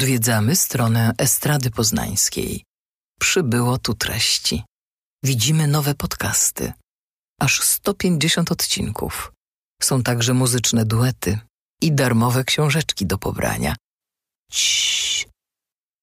[0.00, 2.64] Odwiedzamy stronę Estrady Poznańskiej.
[3.20, 4.64] Przybyło tu treści.
[5.24, 6.72] Widzimy nowe podcasty.
[7.40, 9.32] Aż 150 odcinków.
[9.82, 11.38] Są także muzyczne duety
[11.82, 13.76] i darmowe książeczki do pobrania.
[14.52, 15.26] Ciii.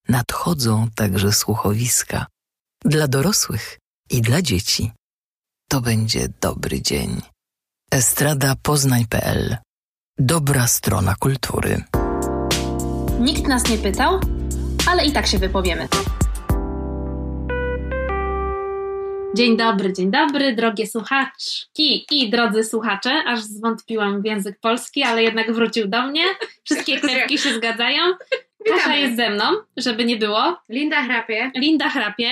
[0.09, 2.25] Nadchodzą także słuchowiska
[2.85, 3.79] dla dorosłych
[4.09, 4.91] i dla dzieci.
[5.69, 7.21] To będzie dobry dzień.
[7.91, 9.57] Estrada Poznań.pl
[10.19, 11.83] Dobra strona kultury.
[13.19, 14.19] Nikt nas nie pytał,
[14.91, 15.87] ale i tak się wypowiemy.
[19.35, 23.23] Dzień dobry, dzień dobry, drogie słuchaczki i drodzy słuchacze.
[23.27, 26.23] Aż zwątpiłam w język polski, ale jednak wrócił do mnie.
[26.63, 28.03] Wszystkie klepki się zgadzają.
[28.69, 29.43] Kasia jest ze mną,
[29.77, 30.57] żeby nie było.
[30.69, 31.51] Linda chrapie.
[31.55, 32.29] Linda chrapie.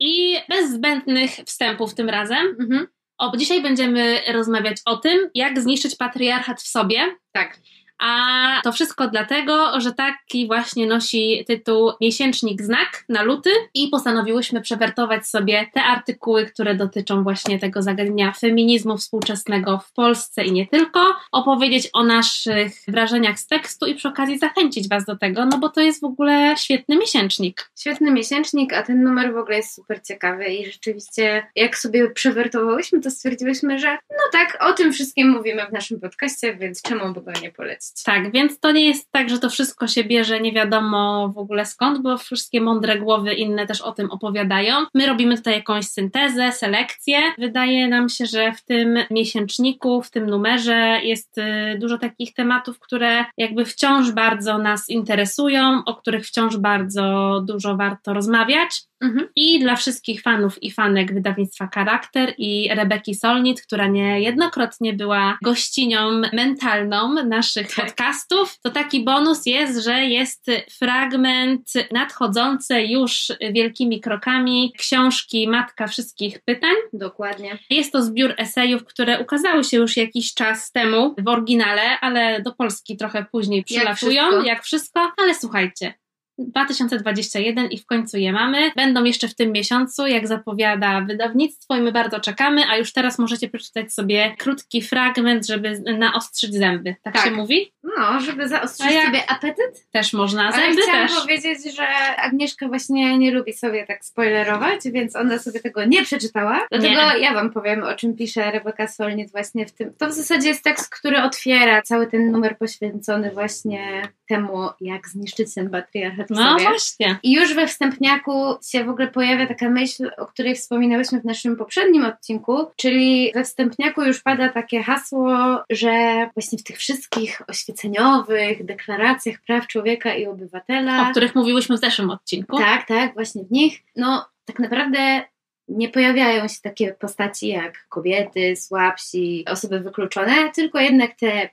[0.00, 2.56] I bez zbędnych wstępów tym razem.
[2.60, 2.86] Mhm.
[3.18, 6.98] O, dzisiaj będziemy rozmawiać o tym, jak zniszczyć patriarchat w sobie.
[7.32, 7.58] Tak.
[7.98, 14.60] A to wszystko dlatego, że taki właśnie nosi tytuł Miesięcznik Znak na luty i postanowiłyśmy
[14.60, 20.66] przewertować sobie te artykuły, które dotyczą właśnie tego zagadnienia feminizmu współczesnego w Polsce i nie
[20.66, 21.00] tylko,
[21.32, 25.68] opowiedzieć o naszych wrażeniach z tekstu i przy okazji zachęcić Was do tego, no bo
[25.68, 27.70] to jest w ogóle świetny miesięcznik.
[27.80, 33.00] Świetny miesięcznik, a ten numer w ogóle jest super ciekawy i rzeczywiście jak sobie przewertowałyśmy,
[33.00, 37.22] to stwierdziłyśmy, że no tak, o tym wszystkim mówimy w naszym podcaście, więc czemu by
[37.22, 37.87] go nie polecić?
[38.04, 41.66] Tak, więc to nie jest tak, że to wszystko się bierze nie wiadomo w ogóle
[41.66, 44.74] skąd, bo wszystkie mądre głowy inne też o tym opowiadają.
[44.94, 47.18] My robimy tutaj jakąś syntezę, selekcję.
[47.38, 52.78] Wydaje nam się, że w tym miesięczniku, w tym numerze jest y, dużo takich tematów,
[52.78, 58.82] które jakby wciąż bardzo nas interesują, o których wciąż bardzo dużo warto rozmawiać.
[59.00, 59.28] Mhm.
[59.36, 66.22] I dla wszystkich fanów i fanek wydawnictwa Charakter i Rebeki Solnit, która niejednokrotnie była gościnią
[66.32, 67.84] mentalną naszych Tak.
[67.86, 70.46] podcastów, to taki bonus jest, że jest
[70.78, 76.74] fragment nadchodzącej już wielkimi krokami książki Matka Wszystkich Pytań.
[76.92, 77.58] Dokładnie.
[77.70, 82.52] Jest to zbiór esejów, które ukazały się już jakiś czas temu w oryginale, ale do
[82.52, 84.46] Polski trochę później przylatują, wszystko.
[84.46, 85.12] jak wszystko.
[85.16, 85.94] Ale słuchajcie,
[86.38, 88.70] 2021 i w końcu je mamy.
[88.76, 93.18] Będą jeszcze w tym miesiącu, jak zapowiada wydawnictwo i my bardzo czekamy, a już teraz
[93.18, 96.94] możecie przeczytać sobie krótki fragment, żeby naostrzyć zęby.
[97.02, 97.24] Tak, Tak.
[97.24, 97.72] się mówi?
[97.98, 99.86] No, żeby zaostrzyć jak- sobie apetyt.
[99.90, 100.42] Też można.
[100.52, 101.16] Ale Zęby chciałam też.
[101.20, 106.66] powiedzieć, że Agnieszka właśnie nie lubi sobie tak spoilerować, więc ona sobie tego nie przeczytała.
[106.70, 107.18] Dlatego Nie.
[107.20, 109.92] ja wam powiem, o czym pisze Rebeka Solnit właśnie w tym.
[109.98, 115.54] To w zasadzie jest tekst, który otwiera cały ten numer poświęcony właśnie temu, jak zniszczyć
[115.54, 116.64] ten patriarchat w No sobie.
[116.64, 117.18] właśnie.
[117.22, 118.32] I już we wstępniaku
[118.70, 123.44] się w ogóle pojawia taka myśl, o której wspominałyśmy w naszym poprzednim odcinku, czyli we
[123.44, 125.36] wstępniaku już pada takie hasło,
[125.70, 125.90] że
[126.34, 132.10] właśnie w tych wszystkich oświeceniowych deklaracjach praw człowieka i obywatela, O których mówiłyśmy w zeszłym
[132.10, 132.58] odcinku.
[132.58, 135.22] tak, tak, właśnie w nich, no tak naprawdę
[135.68, 141.48] nie pojawiają się takie postaci jak kobiety, słabsi, osoby wykluczone, tylko jednak te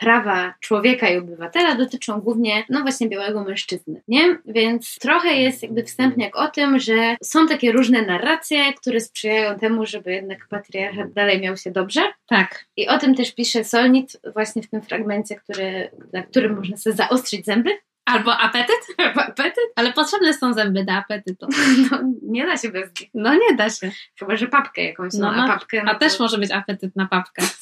[0.00, 4.38] prawa człowieka i obywatela dotyczą głównie, no właśnie, białego mężczyzny, nie?
[4.46, 9.86] Więc trochę jest jakby wstępniak o tym, że są takie różne narracje, które sprzyjają temu,
[9.86, 12.00] żeby jednak patriarchat dalej miał się dobrze.
[12.28, 12.64] Tak.
[12.76, 16.96] I o tym też pisze Solnit właśnie w tym fragmencie, który, na którym można sobie
[16.96, 17.70] zaostrzyć zęby.
[18.08, 18.76] Albo apetyt?
[19.16, 19.64] Apetyt?
[19.76, 21.46] Ale potrzebne są zęby do apetytu.
[21.90, 23.10] No, nie da się bez nich.
[23.14, 23.90] No nie da się.
[24.18, 25.82] Chyba, że papkę jakąś, no, No, a no, papkę...
[25.84, 27.42] no A też to- może być apetyt na papkę.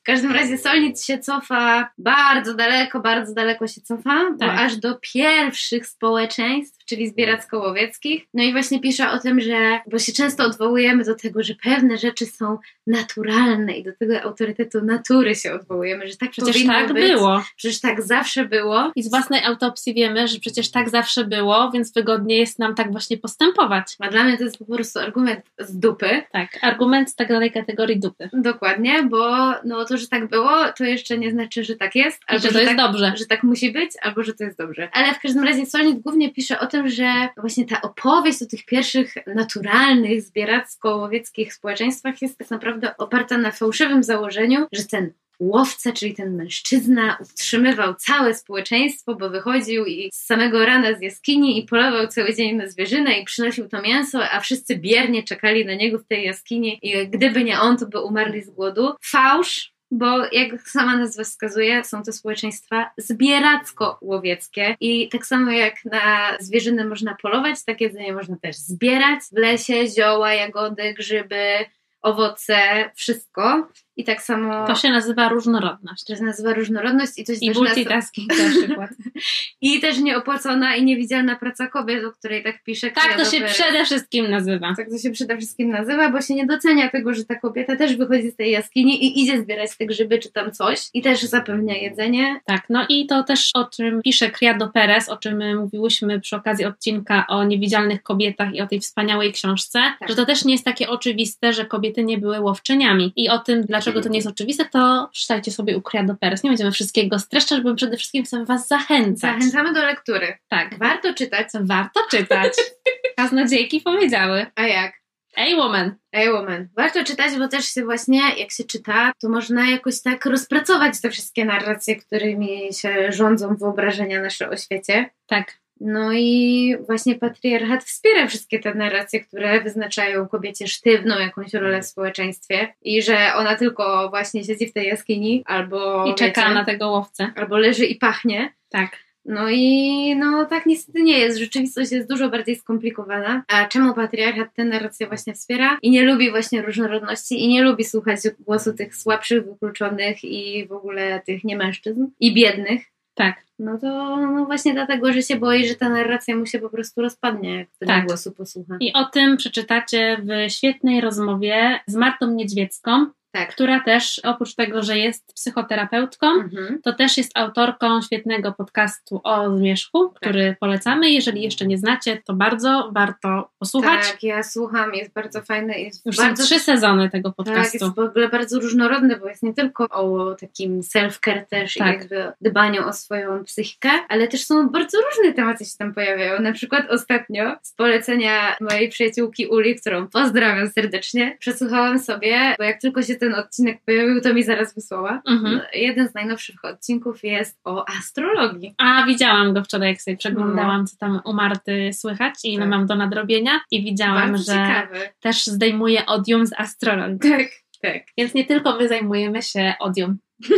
[0.00, 4.58] W każdym razie Solnit się cofa bardzo daleko, bardzo daleko się cofa, bo Tak.
[4.60, 8.26] aż do pierwszych społeczeństw, czyli zbieracko-łowieckich.
[8.34, 11.98] No i właśnie pisze o tym, że, bo się często odwołujemy do tego, że pewne
[11.98, 17.12] rzeczy są naturalne i do tego autorytetu natury się odwołujemy, że tak Przecież tak być.
[17.12, 17.42] było.
[17.56, 18.92] Przecież tak zawsze było.
[18.96, 22.92] I z własnej autopsji wiemy, że przecież tak zawsze było, więc wygodnie jest nam tak
[22.92, 23.96] właśnie postępować.
[24.00, 26.22] A dla mnie to jest po prostu argument z dupy.
[26.32, 28.28] Tak, argument z tak zwanej kategorii dupy.
[28.32, 32.22] Dokładnie, bo no to, że tak było, to jeszcze nie znaczy, że tak jest.
[32.36, 33.12] I że to jest tak, dobrze.
[33.16, 34.88] że tak musi być, albo że to jest dobrze.
[34.92, 38.64] Ale w każdym razie Solnit głównie pisze o tym, że właśnie ta opowieść o tych
[38.64, 46.14] pierwszych naturalnych, zbieracko-łowieckich społeczeństwach jest tak naprawdę oparta na fałszywym założeniu, że ten łowca, czyli
[46.14, 52.08] ten mężczyzna, utrzymywał całe społeczeństwo, bo wychodził i z samego rana z jaskini i polował
[52.08, 56.06] cały dzień na zwierzynę i przynosił to mięso, a wszyscy biernie czekali na niego w
[56.06, 58.94] tej jaskini i gdyby nie on, to by umarli z głodu.
[59.02, 66.36] Fałsz, bo jak sama nazwa wskazuje, są to społeczeństwa zbieracko-łowieckie i tak samo jak na
[66.40, 71.64] zwierzynę można polować, tak jedzenie można też zbierać w lesie, zioła, jagody, grzyby,
[72.02, 73.68] owoce, wszystko.
[73.96, 74.66] I tak samo.
[74.66, 76.04] To się nazywa różnorodność.
[76.04, 78.90] To się nazywa różnorodność i się I multitasking na przykład.
[79.60, 83.84] I też nieopłacona i niewidzialna praca kobiet, o której tak pisze Tak to się przede
[83.84, 84.74] wszystkim nazywa.
[84.76, 87.96] Tak to się przede wszystkim nazywa, bo się nie docenia tego, że ta kobieta też
[87.96, 91.74] wychodzi z tej jaskini i idzie zbierać te grzyby czy tam coś i też zapewnia
[91.74, 92.40] jedzenie.
[92.44, 96.64] Tak, no i to też o czym pisze Criado Perez, o czym mówiłyśmy przy okazji
[96.64, 100.08] odcinka o niewidzialnych kobietach i o tej wspaniałej książce, Tak.
[100.08, 103.12] że to też nie jest takie oczywiste, że kobiety nie były łowczyniami.
[103.16, 106.42] I o tym, dlaczego to nie jest oczywiste, to czytajcie sobie u Criado Perez.
[106.42, 109.32] Nie będziemy wszystkiego streszczać, bo przede wszystkim chcemy Was zachęcać.
[109.34, 110.38] Zachęcamy do lektury.
[110.48, 111.48] Tak, Warto czytać.
[111.60, 112.52] warto czytać.
[113.16, 114.46] Kaznodziejki powiedziały.
[114.54, 114.92] A jak?
[115.36, 115.94] Ej, woman!
[116.12, 116.68] Ej, woman.
[116.76, 121.10] Warto czytać, bo też się właśnie, jak się czyta, to można jakoś tak rozpracować te
[121.10, 125.10] wszystkie narracje, którymi się rządzą wyobrażenia nasze o świecie.
[125.26, 131.82] Tak, No i właśnie patriarchat wspiera wszystkie te narracje, które wyznaczają kobiecie sztywną jakąś rolę
[131.82, 136.54] w społeczeństwie i że ona tylko właśnie siedzi w tej jaskini albo i czeka wiecie,
[136.54, 137.32] na tego łowcę.
[137.36, 138.52] albo leży i pachnie.
[138.68, 139.06] Tak.
[139.24, 141.38] No i no tak niestety nie jest.
[141.38, 143.42] Rzeczywistość jest dużo bardziej skomplikowana.
[143.48, 145.78] A czemu patriarchat tę narrację właśnie wspiera?
[145.82, 150.72] I nie lubi właśnie różnorodności i nie lubi słuchać głosu tych słabszych, wykluczonych i w
[150.72, 152.95] ogóle tych niemężczyzn i biednych.
[153.16, 153.46] Tak.
[153.58, 157.00] No to no właśnie dlatego, że się boi, że ta narracja mu się po prostu
[157.00, 158.06] rozpadnie, jak tego Tak.
[158.06, 158.76] głosu posłucha.
[158.80, 163.52] I o tym przeczytacie w świetnej rozmowie z Martą Niedźwiecką, Tak.
[163.52, 166.80] która też oprócz tego, że jest psychoterapeutką, Mhm.
[166.82, 171.10] to też jest autorką świetnego podcastu o zmierzchu, który polecamy.
[171.10, 174.10] Jeżeli jeszcze nie znacie, to bardzo warto posłuchać.
[174.10, 175.80] Tak, ja słucham, jest bardzo fajny.
[175.80, 177.78] Jest Już bardzo są trzy sezony tego Tak, podcastu.
[177.84, 181.86] jest w ogóle bardzo różnorodny, bo jest nie tylko o takim self-care też Tak.
[181.86, 186.40] i jakby dbaniu o swoją psychikę, ale też są bardzo różne tematy się tam pojawiają.
[186.42, 192.80] Na przykład ostatnio z polecenia mojej przyjaciółki Uli, którą pozdrawiam serdecznie, przesłuchałam sobie, bo jak
[192.80, 195.22] tylko się ten odcinek pojawił, to mi zaraz wysłała.
[195.28, 195.54] Mhm.
[195.56, 198.74] No, jeden z najnowszych odcinków jest o astrologii.
[198.78, 202.70] A widziałam go wczoraj, jak sobie przeglądałam, co tam u Marty słychać i ile Tak.
[202.70, 203.60] mam do nadrobienia.
[203.70, 205.00] I widziałam, bardzo że ciekawy.
[205.20, 207.30] też zdejmuje odium z astrologii.
[207.30, 207.46] Tak,
[207.82, 208.02] tak.
[208.18, 210.18] Więc nie tylko my zajmujemy się odium.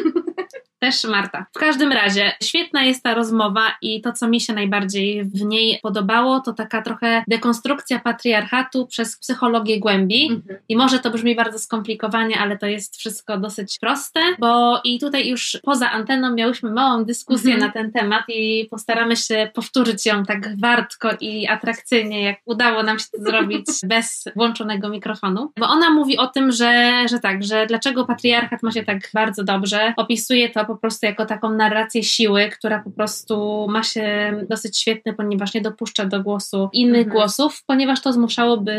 [0.79, 1.47] Też Marta.
[1.55, 5.79] W każdym razie, świetna jest ta rozmowa i to, co mi się najbardziej w niej
[5.83, 10.27] podobało, to taka trochę dekonstrukcja patriarchatu przez psychologię głębi.
[10.33, 10.59] Mhm.
[10.69, 15.29] I może to brzmi bardzo skomplikowanie, ale to jest wszystko dosyć proste, bo i tutaj
[15.29, 17.67] już poza anteną miałyśmy małą dyskusję Mhm.
[17.67, 22.99] na ten temat i postaramy się powtórzyć ją tak wartko i atrakcyjnie, jak udało nam
[22.99, 25.53] się to zrobić bez włączonego mikrofonu.
[25.59, 29.45] Bo ona mówi o tym, że, że tak, że dlaczego patriarchat ma się tak bardzo
[29.45, 29.95] dobrze.
[29.97, 35.13] Opisuje to po prostu jako taką narrację siły, która po prostu ma się dosyć świetnie,
[35.15, 37.13] ponieważ nie dopuszcza do głosu innych Mhm.
[37.17, 38.75] głosów, ponieważ to zmuszałoby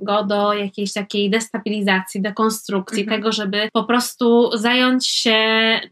[0.00, 3.20] go do jakiejś takiej destabilizacji, dekonstrukcji, Mhm.
[3.20, 5.40] tego, żeby po prostu zająć się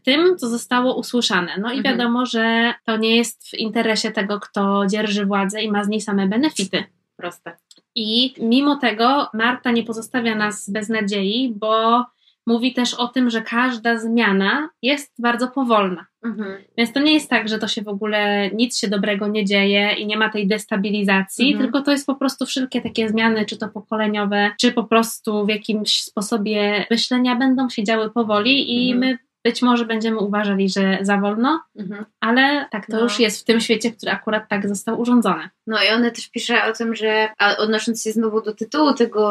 [0.03, 1.51] tym, co zostało usłyszane.
[1.59, 1.83] No i Mhm.
[1.97, 6.01] wiadomo, że to nie jest w interesie tego, kto dzierży władzę i ma z niej
[6.01, 6.83] same benefity.
[7.17, 7.57] Proste.
[7.95, 12.05] I mimo tego Marta nie pozostawia nas bez nadziei, bo
[12.51, 16.05] mówi też o tym, że każda zmiana jest bardzo powolna.
[16.25, 16.57] Mhm.
[16.77, 19.93] Więc to nie jest tak, że to się w ogóle nic się dobrego nie dzieje
[19.93, 21.65] i nie ma tej destabilizacji, Mhm.
[21.65, 25.49] tylko to jest po prostu wszelkie takie zmiany, czy to pokoleniowe, czy po prostu w
[25.49, 28.99] jakimś sposobie myślenia będą się działy powoli i Mhm.
[28.99, 32.05] my być może będziemy uważali, że za wolno, Mhm.
[32.19, 33.03] ale tak to No.
[33.03, 35.49] już jest w tym świecie, który akurat tak został urządzony.
[35.71, 39.21] No i ona też pisze o tym, że a odnosząc się znowu do tytułu tego,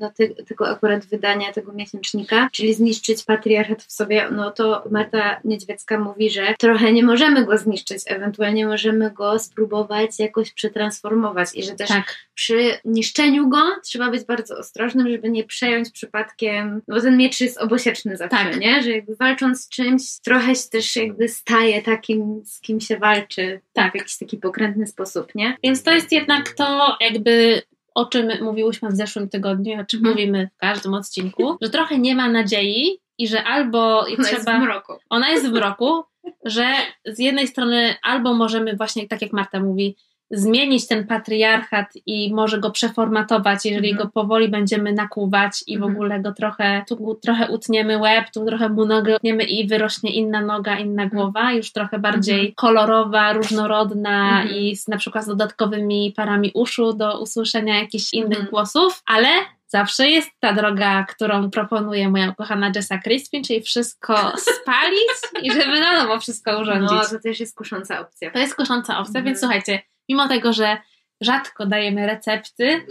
[0.00, 5.40] no te, tego akurat wydania, tego miesięcznika, czyli zniszczyć patriarchat w sobie, no to Marta
[5.44, 11.62] Niedźwiecka mówi, że trochę nie możemy go zniszczyć, ewentualnie możemy go spróbować jakoś przetransformować i
[11.62, 16.96] że też Tak, przy niszczeniu go trzeba być bardzo ostrożnym, żeby nie przejąć przypadkiem, no
[16.96, 18.60] bo ten miecz jest obosieczny zawsze, Tak.
[18.60, 18.82] nie?
[18.82, 23.60] Że jakby walcząc z czymś, trochę się też jakby staje takim, z kim się walczy
[23.72, 23.92] Tak.
[23.92, 25.56] w jakiś taki pokrętny sposób, nie?
[25.64, 27.62] Więc to jest jednak to, jakby
[27.94, 30.14] o czym mówiłyśmy w zeszłym tygodniu, o czym Mhm.
[30.14, 34.42] mówimy w każdym odcinku, że trochę nie ma nadziei i że albo i Ona jest
[34.42, 34.58] trzeba.
[34.58, 34.92] w mroku.
[35.10, 36.02] Ona jest w mroku,
[36.44, 36.66] że
[37.06, 39.96] z jednej strony albo możemy właśnie, tak jak Marta mówi,
[40.32, 44.06] zmienić ten patriarchat i może go przeformatować, jeżeli Mhm.
[44.08, 45.92] go powoli będziemy nakłuwać i w Mhm.
[45.92, 50.40] ogóle go trochę, tu trochę utniemy łeb, tu trochę mu nogę utniemy i wyrośnie inna
[50.40, 52.54] noga, inna głowa, już trochę bardziej Mhm.
[52.54, 54.56] kolorowa, różnorodna Mhm.
[54.56, 58.46] i z, na przykład z dodatkowymi parami uszu do usłyszenia jakichś innych Mhm.
[58.50, 59.28] głosów, ale
[59.66, 64.14] zawsze jest ta droga, którą proponuje moja ukochana Jessa Crispin, czyli wszystko
[64.62, 66.90] spalić i żeby na nowo wszystko urządzić.
[66.90, 68.30] No, to też jest kusząca opcja.
[68.30, 69.24] To jest kusząca opcja, Mhm.
[69.24, 70.76] więc słuchajcie, mimo tego, że
[71.24, 72.86] rzadko dajemy recepty.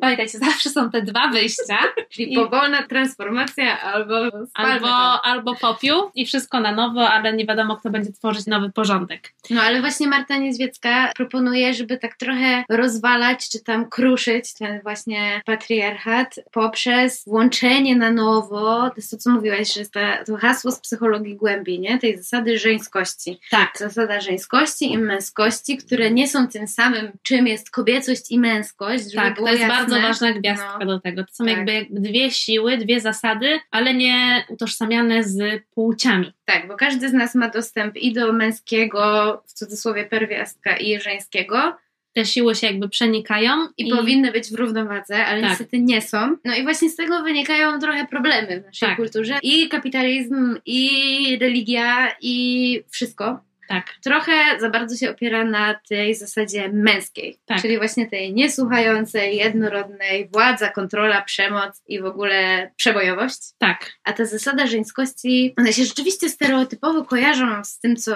[0.00, 1.78] Pamiętajcie, zawsze są te dwa wyjścia.
[2.08, 4.14] Czyli powolna transformacja albo
[4.54, 9.32] albo, albo popiół i wszystko na nowo, ale nie wiadomo, kto będzie tworzyć nowy porządek.
[9.50, 15.42] No ale właśnie Marta Niedźwiecka proponuje, żeby tak trochę rozwalać, czy tam kruszyć ten właśnie
[15.44, 20.70] patriarchat poprzez włączenie na nowo, to jest to, co mówiłaś, że jest ta, to hasło
[20.70, 21.98] z psychologii głębi, nie?
[21.98, 23.40] Tej zasady żeńskości.
[23.50, 23.72] Tak.
[23.76, 29.14] Zasada żeńskości i męskości, które nie są tym samym, czym jest kobiecość i męskość.
[29.14, 29.76] Tak, to jest jasne.
[29.76, 30.86] bardzo ważna gwiazdka No.
[30.86, 31.24] do tego.
[31.24, 31.56] To są Tak.
[31.56, 36.32] jakby, dwie siły, dwie zasady, ale nie utożsamiane z płciami.
[36.44, 41.76] Tak, bo każdy z nas ma dostęp i do męskiego, w cudzysłowie pierwiastka, i żeńskiego.
[42.12, 45.50] Te siły się jakby przenikają I, powinny być w równowadze, ale Tak.
[45.50, 46.36] niestety nie są.
[46.44, 48.96] No i właśnie z tego wynikają trochę problemy w naszej Tak.
[48.96, 49.38] kulturze.
[49.42, 53.40] I kapitalizm, i religia, i wszystko.
[53.70, 53.94] Tak.
[54.04, 57.62] Trochę za bardzo się opiera na tej zasadzie męskiej, Tak.
[57.62, 63.38] czyli właśnie tej niesłuchającej, jednorodnej, władza, kontrola, przemoc i w ogóle przebojowość.
[63.58, 63.92] Tak.
[64.04, 68.14] A ta zasada żeńskości, one się rzeczywiście stereotypowo kojarzą z tym, co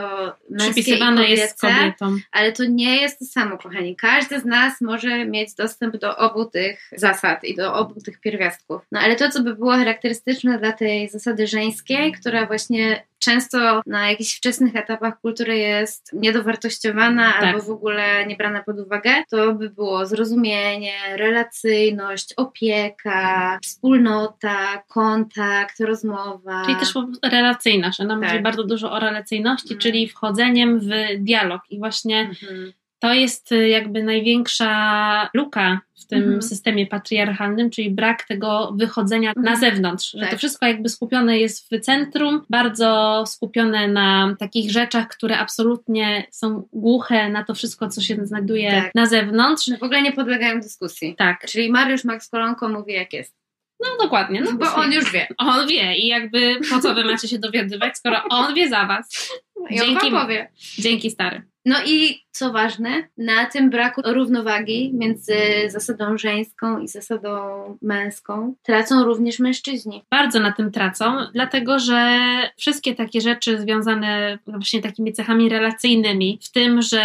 [0.59, 2.21] Przypisywane jest kobiece, kobietom.
[2.33, 3.97] ale to nie jest to samo, kochani.
[3.97, 8.83] Każdy z nas może mieć dostęp do obu tych zasad i do obu tych pierwiastków.
[8.93, 14.11] No ale to, co by było charakterystyczne dla tej zasady żeńskiej, która właśnie często na
[14.11, 17.43] jakichś wczesnych etapach kultury jest niedowartościowana Tak.
[17.43, 25.81] albo w ogóle nie brana pod uwagę, to by było zrozumienie, relacyjność, opieka, wspólnota, kontakt,
[25.81, 26.63] rozmowa.
[26.65, 26.95] Czyli też
[27.33, 28.01] relacyjność.
[28.01, 28.31] Ona Tak.
[28.31, 29.81] mówi bardzo dużo o relacyjności, Mhm.
[29.81, 30.89] czyli wchodzeniem w
[31.19, 31.63] dialog.
[31.71, 32.73] I właśnie Mhm.
[33.05, 36.43] To jest y, jakby największa luka w tym Mhm.
[36.43, 39.45] systemie patriarchalnym, czyli brak tego wychodzenia Mhm.
[39.47, 40.11] na zewnątrz.
[40.11, 40.31] Że Tak.
[40.31, 46.69] to wszystko jakby skupione jest w centrum, bardzo skupione na takich rzeczach, które absolutnie są
[46.73, 48.95] głuche na to wszystko, co się znajduje Tak.
[48.95, 49.71] na zewnątrz.
[49.81, 51.15] W ogóle nie podlegają dyskusji.
[51.19, 53.35] Tak, Czyli Mariusz Max Kolonko mówi jak jest.
[53.81, 54.41] no dokładnie.
[54.41, 55.27] No, Bo on już wie.
[55.39, 59.31] on wie i jakby po co wy macie się dowiadywać, skoro on wie za was.
[59.71, 60.49] I on Dzięki- wam powie.
[60.79, 61.43] Dzięki stary.
[61.67, 65.35] No i co ważne, na tym braku równowagi między
[65.69, 67.39] zasadą żeńską i zasadą
[67.83, 70.03] męską tracą również mężczyźni.
[70.11, 72.19] bardzo na tym tracą, dlatego że
[72.57, 77.03] wszystkie takie rzeczy związane właśnie takimi cechami relacyjnymi, w tym, że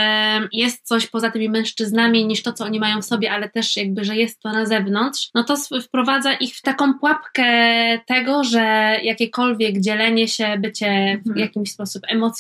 [0.52, 4.04] jest coś poza tymi mężczyznami niż to, co oni mają w sobie, ale też jakby,
[4.04, 7.46] że jest to na zewnątrz, no to wprowadza ich w taką pułapkę
[8.08, 11.38] tego, że jakiekolwiek dzielenie się, bycie w Mhm.
[11.46, 12.39] jakimś sposób emocjonalnym,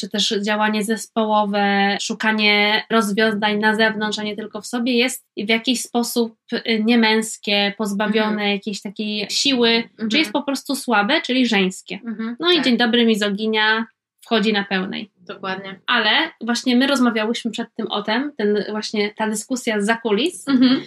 [0.00, 5.48] czy też działanie zespołowe, szukanie rozwiązań na zewnątrz, a nie tylko w sobie, jest w
[5.48, 10.08] jakiś sposób y, niemęskie, pozbawione jakiejś takiej siły, Mhm.
[10.10, 11.98] czy jest po prostu słabe, czyli żeńskie.
[12.06, 13.86] Mhm, No i tak, dzień dobry, mizoginia
[14.24, 15.10] wchodzi na pełnej.
[15.16, 15.80] Dokładnie.
[15.86, 16.10] Ale
[16.40, 20.80] właśnie my rozmawiałyśmy przed tym o tym, ten właśnie ta dyskusja z zakulis Mhm.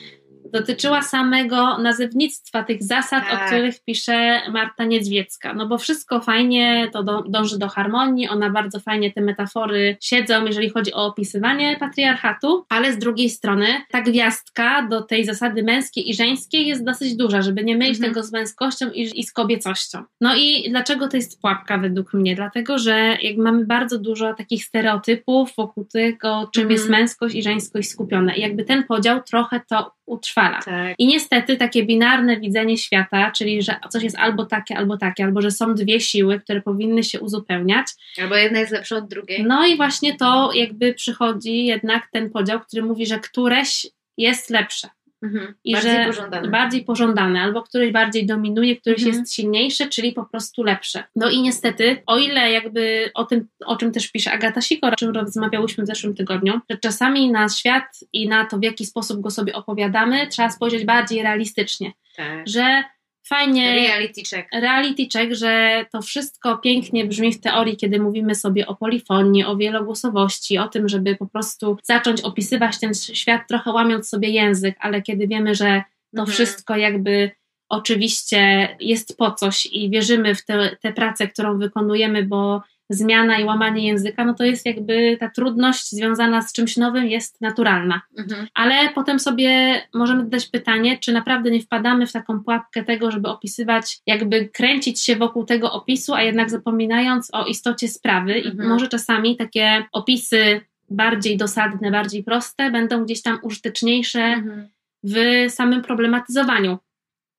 [0.54, 3.44] Dotyczyła samego nazewnictwa tych zasad, Tak.
[3.44, 5.54] o których pisze Marta Niedźwiecka.
[5.54, 10.46] No bo wszystko fajnie, to do, dąży do harmonii, ona bardzo fajnie te metafory siedzą,
[10.46, 16.10] jeżeli chodzi o opisywanie patriarchatu, ale z drugiej strony ta gwiazdka do tej zasady męskiej
[16.10, 18.13] i żeńskiej jest dosyć duża, żeby nie mylić Mhm.
[18.13, 20.04] tego z męskością i, i z kobiecością.
[20.22, 22.36] No i dlaczego to jest pułapka według mnie?
[22.36, 26.72] Dlatego, że jak mamy bardzo dużo takich stereotypów wokół tego, czym Mhm.
[26.72, 28.38] jest męskość i żeńskość skupione.
[28.38, 29.92] I jakby ten podział trochę to
[30.65, 30.96] Tak.
[30.98, 35.41] I niestety takie binarne widzenie świata, czyli że coś jest albo takie, albo takie, albo
[35.41, 37.88] że są dwie siły, które powinny się uzupełniać.
[38.22, 39.44] Albo jedna jest lepsza od drugiej.
[39.44, 44.88] No i właśnie to jakby przychodzi jednak ten podział, który mówi, że któreś jest lepsze
[45.24, 45.54] Mhm.
[45.64, 46.48] i Bardziej że pożądane.
[46.50, 49.18] bardziej pożądane, albo któreś bardziej dominuje, któreś Mhm.
[49.20, 51.04] jest silniejsze, czyli po prostu lepsze.
[51.16, 54.96] No i niestety, o ile jakby o tym, o czym też pisze Agata Sikora, o
[54.96, 59.22] czym rozmawiałyśmy w zeszłym tygodniu, że czasami na świat i na to, w jaki sposób
[59.22, 62.48] go sobie opowiadamy, trzeba spojrzeć bardziej realistycznie, Tak.
[62.48, 62.84] że
[63.28, 64.48] fajnie Reality check.
[64.54, 69.58] reality check, że to wszystko pięknie brzmi w teorii, kiedy mówimy sobie o polifonii, o
[69.58, 75.02] wielogłosowości, o tym, żeby po prostu zacząć opisywać ten świat trochę łamiąc sobie język, ale
[75.02, 75.84] kiedy wiemy, że
[76.16, 76.34] to Mhm.
[76.36, 77.32] wszystko jakby
[77.70, 83.44] oczywiście jest po coś i wierzymy w tę tę pracę, którą wykonujemy, bo zmiana i
[83.44, 88.01] łamanie języka, no to jest jakby ta trudność związana z czymś nowym jest naturalna.
[88.17, 88.48] Mhm.
[88.53, 93.29] Ale potem sobie możemy zadać pytanie, czy naprawdę nie wpadamy w taką pułapkę tego, żeby
[93.29, 98.34] opisywać, jakby kręcić się wokół tego opisu, a jednak zapominając o istocie sprawy.
[98.36, 98.63] Mhm.
[98.65, 104.67] I może czasami takie opisy bardziej dosadne, bardziej proste będą gdzieś tam użyteczniejsze Mhm.
[105.03, 105.15] w
[105.50, 106.77] samym problematyzowaniu.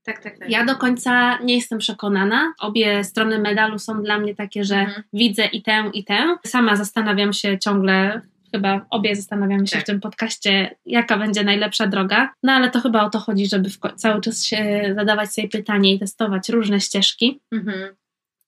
[0.08, 0.50] Tak, tak, tak.
[0.50, 2.52] Ja do końca nie jestem przekonana.
[2.60, 5.02] Obie strony medalu są dla mnie takie, że Mhm.
[5.12, 6.36] widzę i tę, i tę.
[6.46, 8.20] Sama zastanawiam się ciągle
[8.52, 9.82] chyba obie zastanawiamy się Tak.
[9.82, 12.32] w tym podcaście, jaka będzie najlepsza droga.
[12.42, 15.98] No ale to chyba o to chodzi, żeby cały czas się zadawać sobie pytanie i
[15.98, 17.40] testować różne ścieżki.
[17.52, 17.94] Mhm.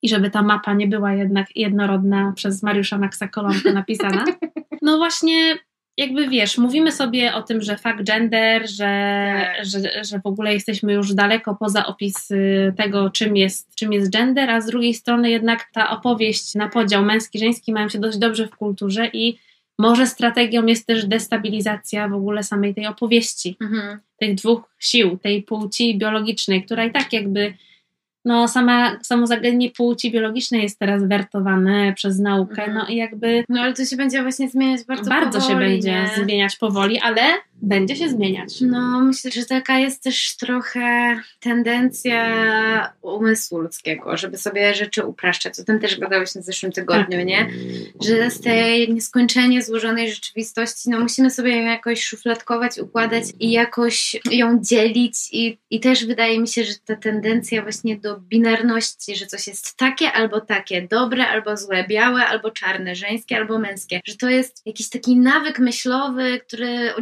[0.02, 4.24] I żeby ta mapa nie była jednak jednorodna przez Mariusza Maxa Kolonkę napisana.
[4.82, 5.58] No właśnie,
[6.00, 8.84] jakby wiesz, mówimy sobie o tym, że fakt gender, że,
[9.56, 9.66] Tak.
[9.66, 14.12] że, że w ogóle jesteśmy już daleko poza opis y, tego, czym jest, czym jest
[14.12, 18.46] gender, a z drugiej strony jednak ta opowieść na podział męski-żeński mają się dość dobrze
[18.46, 19.38] w kulturze i
[19.78, 23.98] może strategią jest też destabilizacja w ogóle samej tej opowieści Mhm.
[24.16, 27.54] tych dwóch sił, tej płci biologicznej, która i tak jakby
[28.24, 32.74] no sama, samo zagadnienie płci biologicznej jest teraz wertowane przez naukę, Mhm.
[32.74, 35.92] no i jakby No ale to się będzie właśnie zmieniać bardzo bardzo, się powoli, będzie
[35.92, 36.24] nie?
[36.24, 37.20] zmieniać powoli, ale
[37.62, 38.60] będzie się zmieniać.
[38.60, 45.60] No, myślę, że taka jest też trochę tendencja umysłu ludzkiego, żeby sobie rzeczy upraszczać.
[45.60, 47.26] O tym też gadałyśmy w zeszłym tygodniu, Tak.
[47.26, 47.50] nie?
[48.02, 54.16] Że z tej nieskończenie złożonej rzeczywistości, no musimy sobie ją jakoś szufladkować, układać i jakoś
[54.30, 59.26] ją dzielić i, i też wydaje mi się, że ta tendencja właśnie do binarności, że
[59.26, 64.16] coś jest takie albo takie, dobre albo złe, białe albo czarne, żeńskie albo męskie, że
[64.16, 66.94] to jest jakiś taki nawyk myślowy, który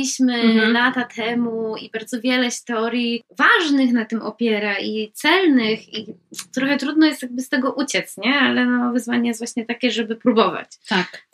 [0.00, 0.72] odziedziczyliśmy Mhm.
[0.72, 6.06] lata temu i bardzo wiele teorii ważnych na tym opiera i celnych i
[6.54, 8.34] trochę trudno jest jakby z tego uciec, nie?
[8.40, 10.66] Ale no wyzwanie jest właśnie takie, żeby próbować.
[10.88, 11.26] Tak.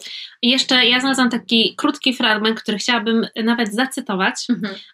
[0.43, 4.47] I jeszcze ja znalazłam taki krótki fragment, który chciałabym nawet zacytować.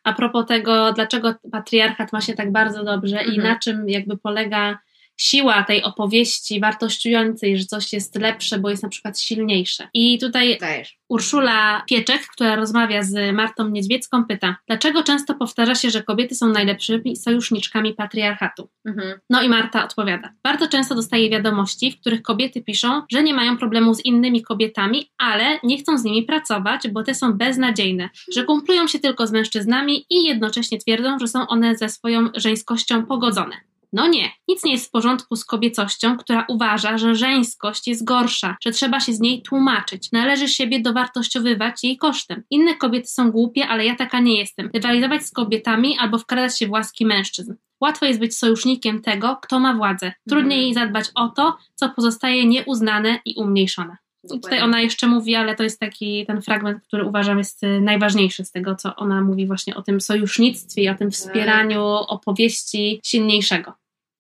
[0.05, 3.43] a propos tego, dlaczego patriarchat ma się tak bardzo dobrze i Mhm.
[3.43, 4.79] na czym jakby polega
[5.17, 9.89] siła tej opowieści wartościującej, że coś jest lepsze, bo jest na przykład silniejsze.
[9.95, 10.97] I tutaj Dajesz.
[11.09, 16.49] Urszula Pieczek, która rozmawia z Martą Niedźwiecką, pyta, dlaczego często powtarza się, że kobiety są
[16.49, 18.69] najlepszymi sojuszniczkami patriarchatu?
[18.85, 19.19] Mhm.
[19.31, 20.33] No i Marta odpowiada.
[20.43, 25.11] Bardzo często dostaję wiadomości, w których kobiety piszą, że nie mają problemu z innymi kobietami,
[25.19, 29.33] ale nie chcą z nimi pracować, bo te są beznadziejne, że kumplują się tylko z
[29.33, 33.57] mężczyznami i jednocześnie twierdzą, że są one ze swoją żeńskością pogodzone.
[33.93, 38.57] No nie, nic nie jest w porządku z kobiecością, która uważa, że żeńskość jest gorsza,
[38.65, 42.43] że trzeba się z niej tłumaczyć, należy siebie dowartościowywać jej kosztem.
[42.51, 44.71] Inne kobiety są głupie, ale ja taka nie jestem.
[44.75, 47.55] Rywalizować z kobietami albo wkradać się w łaski mężczyzn.
[47.81, 50.13] Łatwo jest być sojusznikiem tego, kto ma władzę.
[50.29, 53.97] Trudniej zadbać o to, co pozostaje nieuznane i umniejszone.
[54.29, 58.45] Tutaj ona jeszcze mówi, ale to jest taki ten fragment, który uważam jest y, najważniejszy
[58.45, 63.73] z tego, co ona mówi właśnie o tym sojusznictwie i o tym wspieraniu opowieści silniejszego.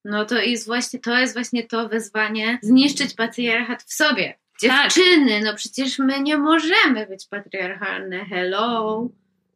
[0.05, 4.38] No to jest właśnie to jest właśnie to wezwanie zniszczyć patriarchat w sobie.
[4.62, 4.92] Tak.
[4.92, 8.25] Dziewczyny, no przecież my nie możemy być patriarchalne.
[8.25, 9.09] Hello.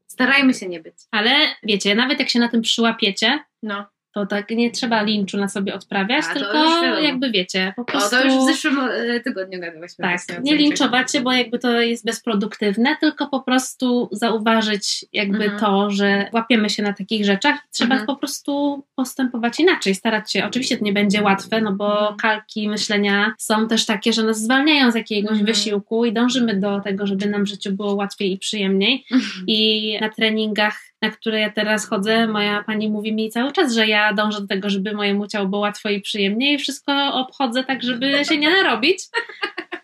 [0.06, 0.94] Starajmy się nie być.
[1.10, 1.30] Ale
[1.62, 3.86] wiecie, nawet jak się na tym przyłapiecie, No.
[4.14, 6.58] To tak nie trzeba linczu na sobie odprawiać, A, tylko
[7.00, 8.10] jakby wiecie, po O, prostu...
[8.16, 10.02] to już w zeszłym e, tygodniu gadałyśmy.
[10.02, 15.60] Tak, o nie linczować bo jakby to jest bezproduktywne, tylko po prostu zauważyć jakby Mhm.
[15.60, 17.58] to, że łapiemy się na takich rzeczach.
[17.72, 18.06] Trzeba Mhm.
[18.06, 20.44] po prostu postępować inaczej, starać się.
[20.46, 22.16] Oczywiście to nie będzie łatwe, no bo Mhm.
[22.16, 25.46] kalki myślenia są też takie, że nas zwalniają z jakiegoś Mhm.
[25.46, 29.04] wysiłku i dążymy do tego, żeby nam w życiu było łatwiej i przyjemniej.
[29.12, 29.44] Mhm.
[29.46, 33.86] I na treningach, na które ja teraz chodzę, moja pani mówi mi cały czas, że
[33.86, 37.82] ja dążę do tego, żeby mojemu ciału było łatwo i przyjemnie i wszystko obchodzę tak,
[37.82, 38.98] żeby się nie narobić.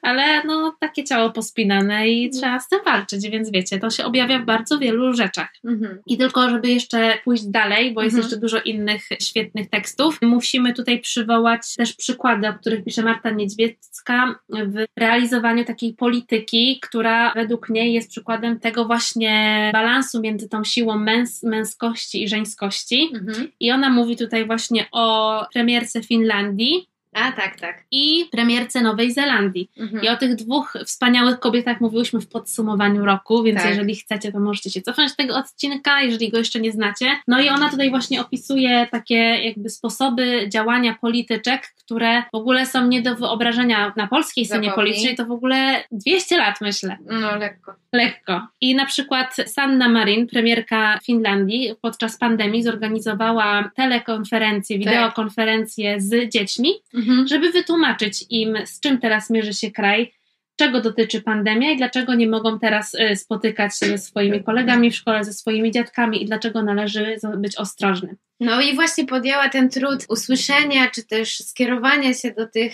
[0.07, 4.39] Ale no, takie ciało pospinane i trzeba z tym walczyć, więc wiecie, to się objawia
[4.39, 5.49] w bardzo wielu rzeczach.
[5.65, 5.99] Mhm.
[6.07, 8.23] I tylko, żeby jeszcze pójść dalej, bo jest Mhm.
[8.25, 14.35] jeszcze dużo innych świetnych tekstów, musimy tutaj przywołać też przykłady, o których pisze Marta Niedźwiecka
[14.49, 20.95] w realizowaniu takiej polityki, która według niej jest przykładem tego właśnie balansu między tą siłą
[20.99, 23.11] męs- męskości i żeńskości.
[23.15, 23.49] Mhm.
[23.61, 27.85] I ona mówi tutaj właśnie o premierce Finlandii A, tak, tak.
[27.91, 29.71] i premierce Nowej Zelandii.
[29.79, 30.05] Mhm.
[30.05, 33.71] I o tych dwóch wspaniałych kobietach mówiłyśmy w podsumowaniu roku, więc Tak.
[33.71, 37.07] jeżeli chcecie, to możecie się cofnąć do tego odcinka, jeżeli go jeszcze nie znacie.
[37.29, 42.87] No i ona tutaj właśnie opisuje takie jakby sposoby działania polityczek, które w ogóle są
[42.87, 46.97] nie do wyobrażenia na polskiej scenie politycznej, to w ogóle 200 lat myślę.
[47.07, 47.75] No, lekko.
[47.93, 48.47] Lekko.
[48.61, 57.06] I na przykład Sanna Marin, premierka Finlandii, podczas pandemii zorganizowała telekonferencję, wideokonferencję z dziećmi, Mhm.
[57.27, 60.13] Żeby wytłumaczyć im, z czym teraz mierzy się kraj,
[60.57, 64.97] czego dotyczy pandemia i dlaczego nie mogą teraz y, spotykać się ze swoimi kolegami w
[64.97, 68.17] szkole, ze swoimi dziadkami i dlaczego należy być ostrożnym.
[68.41, 72.73] No i właśnie podjęła ten trud usłyszenia, czy też skierowania się do tych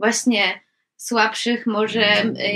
[0.00, 0.60] właśnie
[0.96, 2.06] słabszych może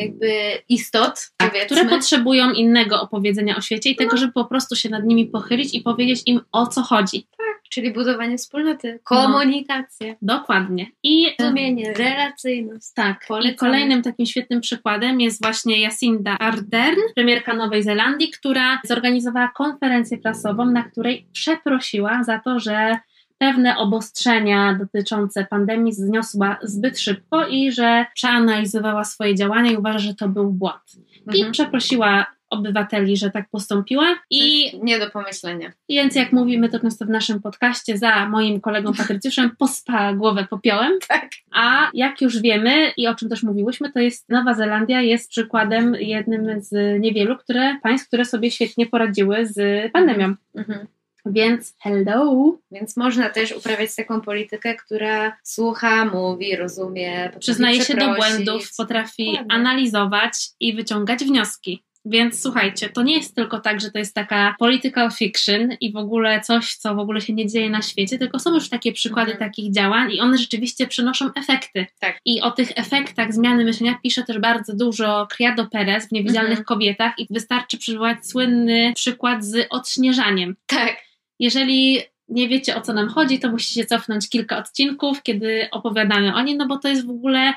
[0.00, 0.32] jakby
[0.68, 4.18] istot, Tak, które potrzebują innego opowiedzenia o świecie i tego, No.
[4.18, 7.26] żeby po prostu się nad nimi pochylić i powiedzieć im o co chodzi.
[7.72, 10.86] Czyli budowanie wspólnoty, komunikację, Dokładnie.
[11.02, 12.86] I rozumienie, relacyjność.
[12.94, 13.54] tak, i Polecamy.
[13.56, 20.64] kolejnym takim świetnym przykładem jest właśnie Jacinda Ardern, premierka Nowej Zelandii, która zorganizowała konferencję prasową,
[20.66, 22.96] na której przeprosiła za to, że
[23.38, 30.14] pewne obostrzenia dotyczące pandemii zniosła zbyt szybko i że przeanalizowała swoje działania i uważa, że
[30.14, 30.82] to był błąd.
[31.32, 31.52] I Mhm.
[31.52, 35.72] przeprosiła obywateli, że tak postąpiła i Nie do pomyślenia.
[35.88, 40.92] Więc jak mówimy to często w naszym podcaście, za moim kolegą Patrycjuszem pospała głowę popiołem.
[41.08, 41.30] Tak.
[41.52, 45.94] A jak już wiemy i o czym też mówiłyśmy, to jest Nowa Zelandia jest przykładem
[45.94, 50.34] jednym z niewielu które, państw, które sobie świetnie poradziły z pandemią.
[50.54, 50.86] Mhm.
[51.26, 52.58] Więc hello!
[52.70, 58.68] Więc można też uprawiać taką politykę, która słucha, mówi, rozumie, potrafi Przyznaje się do błędów,
[58.76, 59.54] potrafi Dokładnie.
[59.54, 61.84] analizować i wyciągać wnioski.
[62.04, 65.96] Więc słuchajcie, to nie jest tylko tak, że to jest taka political fiction i w
[65.96, 69.32] ogóle coś, co w ogóle się nie dzieje na świecie, tylko są już takie przykłady
[69.32, 69.50] Mhm.
[69.50, 71.86] takich działań i one rzeczywiście przynoszą efekty.
[72.00, 72.18] Tak.
[72.24, 76.64] I o tych efektach zmiany myślenia pisze też bardzo dużo Criado Perez w Niewidzialnych Mhm.
[76.64, 80.56] Kobietach i wystarczy przywołać słynny przykład z odśnieżaniem.
[80.66, 80.96] Tak.
[81.38, 86.42] Jeżeli nie wiecie o co nam chodzi, to musicie cofnąć kilka odcinków, kiedy opowiadamy o
[86.42, 87.52] nim, no bo to jest w ogóle,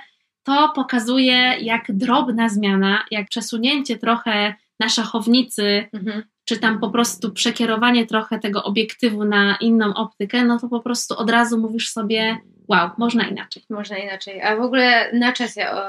[0.46, 6.24] to pokazuje jak drobna zmiana, jak przesunięcie trochę na szachownicy, Mhm.
[6.46, 11.18] czy tam po prostu przekierowanie trochę tego obiektywu na inną optykę, no to po prostu
[11.18, 13.64] od razu mówisz sobie, wow, można inaczej.
[13.70, 14.42] Można inaczej.
[14.42, 15.82] A w ogóle na czasie o,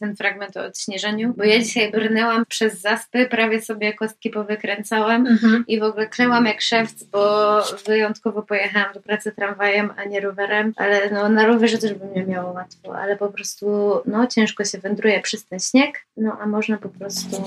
[0.00, 5.80] ten fragment o odśnieżeniu, bo ja dzisiaj brnęłam przez zaspy, prawie sobie kostki powykręcałam i
[5.80, 11.10] w ogóle klełam jak szewc, bo wyjątkowo pojechałam do pracy tramwajem, a nie rowerem, ale
[11.10, 13.66] no, na rowerze też bym nie miała łatwo, ale po prostu
[14.06, 17.44] no, ciężko się wędruje przez ten śnieg, no a można po prostu...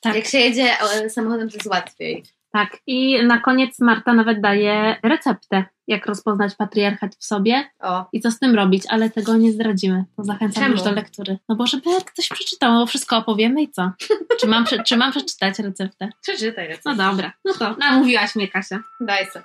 [0.00, 0.16] Tak.
[0.16, 2.24] Jak się jedzie e, samochodem, to jest łatwiej.
[2.52, 8.20] Tak, i na koniec Marta nawet daje receptę, jak rozpoznać patriarchat w sobie O, i
[8.20, 10.04] co z tym robić, ale tego nie zdradzimy.
[10.16, 10.74] To zachęcam Czemu?
[10.74, 11.38] już do lektury.
[11.48, 13.90] No bo żeby ktoś przeczytał, no bo wszystko opowiemy i co?
[14.40, 16.08] Czy mam, czy mam przeczytać receptę?
[16.22, 16.94] przeczytaj No receptę.
[16.96, 18.80] dobra, no to namówiłaś mnie Kasia.
[19.00, 19.44] Daj sobie.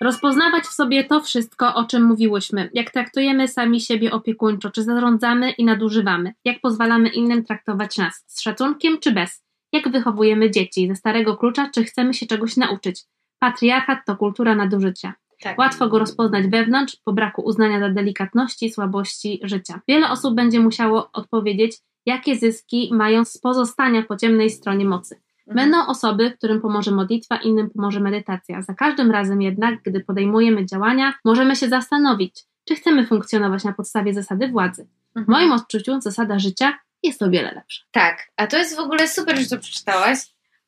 [0.00, 2.70] Rozpoznawać w sobie to wszystko, o czym mówiłyśmy.
[2.74, 6.32] Jak traktujemy sami siebie opiekuńczo, czy zarządzamy i nadużywamy.
[6.44, 8.24] Jak pozwalamy innym traktować nas.
[8.26, 9.43] Z szacunkiem czy bez.
[9.74, 10.88] Jak wychowujemy dzieci.
[10.88, 13.02] Ze starego klucza, czy chcemy się czegoś nauczyć.
[13.38, 15.14] Patriarchat to kultura nadużycia.
[15.42, 15.58] Tak.
[15.58, 19.80] Łatwo go rozpoznać wewnątrz, po braku uznania dla delikatności, słabości życia.
[19.88, 25.20] Wiele osób będzie musiało odpowiedzieć, jakie zyski mają z pozostania po ciemnej stronie mocy.
[25.48, 25.56] Mhm.
[25.70, 28.62] Będą osoby, którym pomoże modlitwa, innym pomoże medytacja.
[28.62, 34.14] Za każdym razem jednak, gdy podejmujemy działania, możemy się zastanowić, czy chcemy funkcjonować na podstawie
[34.14, 34.86] zasady władzy.
[35.14, 35.38] W Mhm.
[35.38, 37.82] moim odczuciu zasada życia jest o wiele lepsza.
[37.92, 40.18] Tak, a to jest w ogóle super, że to przeczytałaś,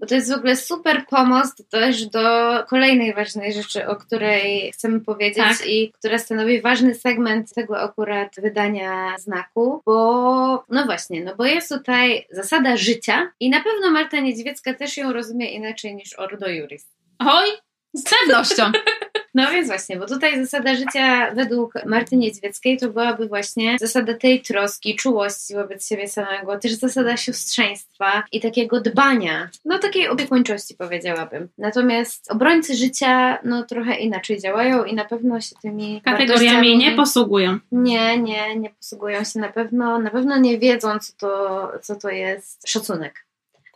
[0.01, 2.20] bo to jest w ogóle super pomost też do
[2.68, 5.66] kolejnej ważnej rzeczy, o której chcemy powiedzieć Tak.
[5.66, 11.68] i która stanowi ważny segment tego akurat wydania znaku, bo no właśnie, no bo jest
[11.68, 16.87] tutaj zasada życia i na pewno Marta Niedźwiecka też ją rozumie inaczej niż Ordo Juris.
[17.18, 17.49] Oj,
[17.94, 18.72] z pewnością.
[19.37, 24.42] No więc właśnie, bo tutaj zasada życia według Marty Niedźwieckiej to byłaby właśnie zasada tej
[24.42, 31.49] troski, czułości wobec siebie samego, też zasada siostrzeństwa i takiego dbania, no takiej opiekuńczości powiedziałabym.
[31.59, 37.59] Natomiast obrońcy życia no trochę inaczej działają i na pewno się tymi Kategoriami nie posługują.
[37.72, 42.11] nie, nie, nie posługują się na pewno, na pewno nie wiedzą co to, co to
[42.11, 43.26] jest szacunek.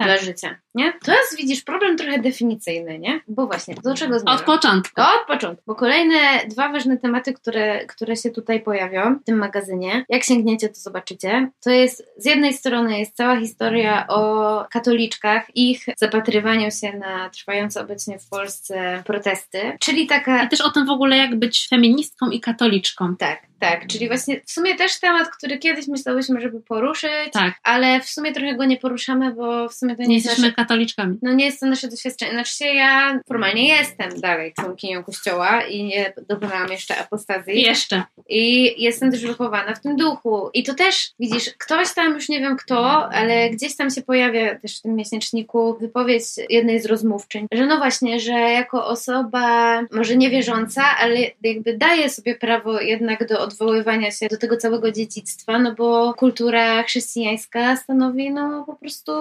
[0.01, 0.09] Tak.
[0.09, 0.93] Dla życia, nie?
[1.05, 3.21] To jest, widzisz, problem trochę definicyjny, nie?
[3.29, 4.39] Bo właśnie, do czego zmierzam?
[4.41, 5.01] Od początku.
[5.01, 6.17] Od początku, bo kolejne
[6.49, 11.51] dwa ważne tematy, które, które się tutaj pojawią w tym magazynie, jak sięgniecie, to zobaczycie.
[11.65, 17.81] To jest z jednej strony jest cała historia o katoliczkach, ich zapatrywaniu się na trwające
[17.81, 22.31] obecnie w Polsce protesty, czyli taka I też o tym w ogóle, jak być feministką
[22.31, 23.17] i katoliczką.
[23.17, 28.01] tak, tak, czyli właśnie w sumie też temat, który kiedyś myślałyśmy, żeby poruszyć, Tak, ale
[28.01, 30.57] w sumie trochę go nie poruszamy, bo w sumie to nie, nie jest jesteśmy nasze,
[30.57, 31.18] katoliczkami.
[31.23, 32.33] no nie jest to nasze doświadczenie.
[32.33, 37.62] Znaczy ja formalnie jestem dalej członkinią kościoła i nie dokonałam jeszcze apostazji.
[37.62, 38.03] Jeszcze.
[38.29, 40.51] I jestem też wychowana w tym duchu.
[40.55, 44.59] I to też, widzisz, ktoś tam, już nie wiem kto, ale gdzieś tam się pojawia
[44.59, 50.16] też w tym miesięczniku wypowiedź jednej z rozmówczyń, że no właśnie, że jako osoba może
[50.16, 55.75] niewierząca, ale jakby daje sobie prawo jednak do odwoływania się do tego całego dziedzictwa, no
[55.75, 59.13] bo kultura chrześcijańska stanowi no po prostu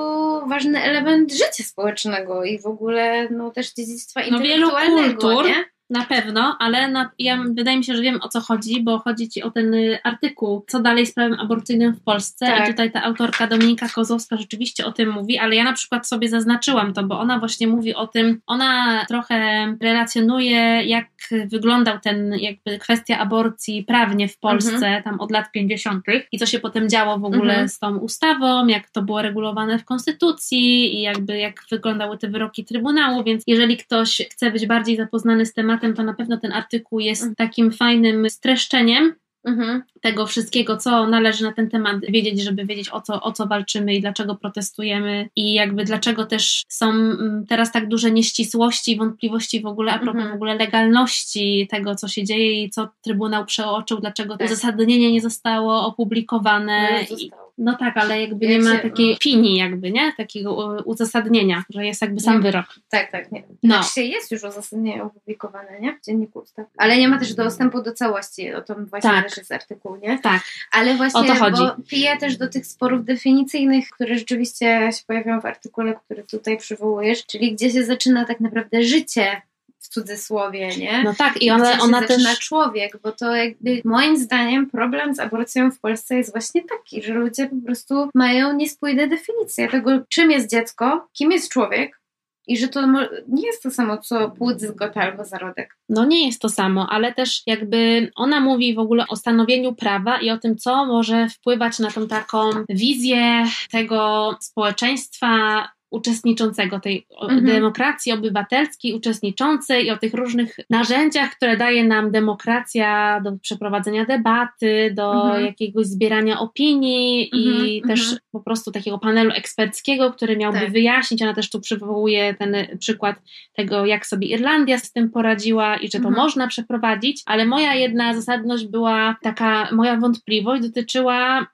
[0.50, 5.66] ważny element życia społecznego i w ogóle no też dziedzictwa No wielu intelektualnego, kultur nie?
[5.90, 9.30] Na pewno, ale na, ja, wydaje mi się, że wiem o co chodzi, bo chodzi
[9.30, 12.46] ci o ten y, artykuł, co dalej z prawem aborcyjnym w Polsce.
[12.46, 12.64] Tak.
[12.64, 16.30] I tutaj ta autorka Dominika Kozłowska rzeczywiście o tym mówi, ale ja na przykład sobie
[16.30, 21.06] zaznaczyłam to, bo ona właśnie mówi o tym, ona trochę relacjonuje, jak
[21.52, 25.04] wyglądał ten, jakby kwestia aborcji prawnie w Polsce, Mhm.
[25.04, 26.06] tam od lat 50.
[26.32, 27.70] i co się potem działo w ogóle Mhm.
[27.70, 32.66] z tą ustawą, jak to było regulowane w Konstytucji i jakby jak wyglądały te wyroki
[32.66, 37.00] Trybunału, więc jeżeli ktoś chce być bardziej zapoznany z tematem, to na pewno ten artykuł
[37.00, 37.36] jest Mhm.
[37.36, 39.84] takim fajnym streszczeniem Mhm.
[40.02, 43.96] tego wszystkiego, co należy na ten temat wiedzieć, żeby wiedzieć o co, o co walczymy
[43.96, 49.62] i dlaczego protestujemy i jakby dlaczego też są mm, teraz tak duże nieścisłości i wątpliwości
[49.62, 50.32] w ogóle a propos Mhm.
[50.32, 54.48] w ogóle legalności tego, co się dzieje i co Trybunał przeoczył, dlaczego to Tak.
[54.48, 56.90] uzasadnienie nie zostało opublikowane.
[56.92, 57.49] No, I, zostało.
[57.60, 60.14] No tak, ale jakby Jak nie ma takiej opinii jakby, nie?
[60.18, 62.42] Takiego uzasadnienia, że jest jakby sam Nie.
[62.42, 62.66] wyrok.
[62.90, 63.44] Tak, tak, nie.
[63.64, 63.84] No.
[63.84, 65.98] Znaczy jest już uzasadnienie opublikowane, nie?
[65.98, 66.66] W dzienniku ustaw.
[66.78, 69.28] Ale nie ma też dostępu do całości, o tym właśnie Tak.
[69.30, 70.20] też jest artykuł, nie?
[70.20, 70.42] Tak.
[70.72, 71.62] Ale właśnie, O to chodzi.
[71.62, 76.58] bo pije też do tych sporów definicyjnych, które rzeczywiście się pojawiają w artykule, który tutaj
[76.58, 79.42] przywołujesz, czyli gdzie się zaczyna tak naprawdę życie
[79.90, 81.04] w cudzysłowie, nie?
[81.04, 82.40] No tak, i Gdzie ona, się ona też...
[82.40, 87.14] człowiek, bo to jakby moim zdaniem problem z aborcją w Polsce jest właśnie taki, że
[87.14, 92.00] ludzie po prostu mają niespójne definicje tego, czym jest dziecko, kim jest człowiek
[92.48, 92.82] i że to
[93.28, 95.78] nie jest to samo co płód, zgota albo zarodek.
[95.90, 100.22] No nie jest to samo, ale też jakby ona mówi w ogóle o stanowieniu prawa
[100.22, 107.46] i o tym, co może wpływać na tą taką wizję tego społeczeństwa uczestniczącego, tej Mhm.
[107.46, 114.94] demokracji obywatelskiej, uczestniczącej i o tych różnych narzędziach, które daje nam demokracja do przeprowadzenia debaty,
[114.96, 115.46] do Mhm.
[115.46, 118.20] jakiegoś zbierania opinii i Mhm, też mhm.
[118.32, 120.72] po prostu takiego panelu eksperckiego, który miałby Tak.
[120.72, 121.22] wyjaśnić.
[121.22, 123.16] Ona też tu przywołuje ten przykład
[123.54, 126.16] tego, jak sobie Irlandia z tym poradziła i że to Mhm.
[126.16, 131.48] można przeprowadzić, ale moja jedna zasadność była taka, moja wątpliwość dotyczyła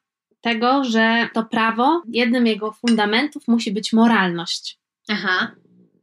[0.45, 4.79] tego, że to prawo, jednym jego fundamentów musi być moralność.
[5.09, 5.51] Aha,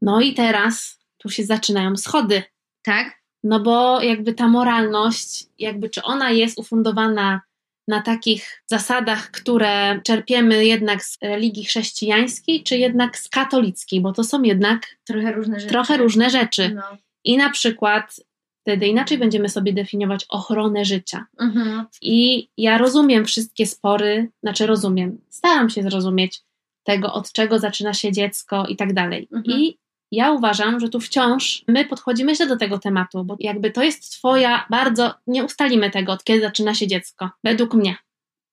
[0.03, 2.43] No i teraz tu się zaczynają schody.
[2.83, 3.23] tak?
[3.45, 7.41] No bo jakby ta moralność, jakby czy ona jest ufundowana
[7.89, 14.25] na takich zasadach, które czerpiemy jednak z religii chrześcijańskiej, czy jednak z katolickiej, bo to
[14.25, 15.73] są jednak Trochę różne rzeczy.
[15.73, 16.73] trochę różne rzeczy.
[16.75, 16.83] No.
[17.25, 18.21] I na przykład
[18.63, 21.27] wtedy inaczej będziemy sobie definiować ochronę życia.
[21.41, 21.87] Mhm.
[22.03, 26.43] I ja rozumiem wszystkie spory, znaczy rozumiem, staram się zrozumieć
[26.85, 29.29] tego, od czego zaczyna się dziecko i tak dalej.
[29.33, 29.61] Mhm.
[29.61, 29.79] I
[30.13, 34.13] ja uważam, że tu wciąż my podchodzimy źle do tego tematu, bo jakby to jest
[34.13, 37.97] twoja bardzo, nie ustalimy tego, od kiedy zaczyna się dziecko, według mnie.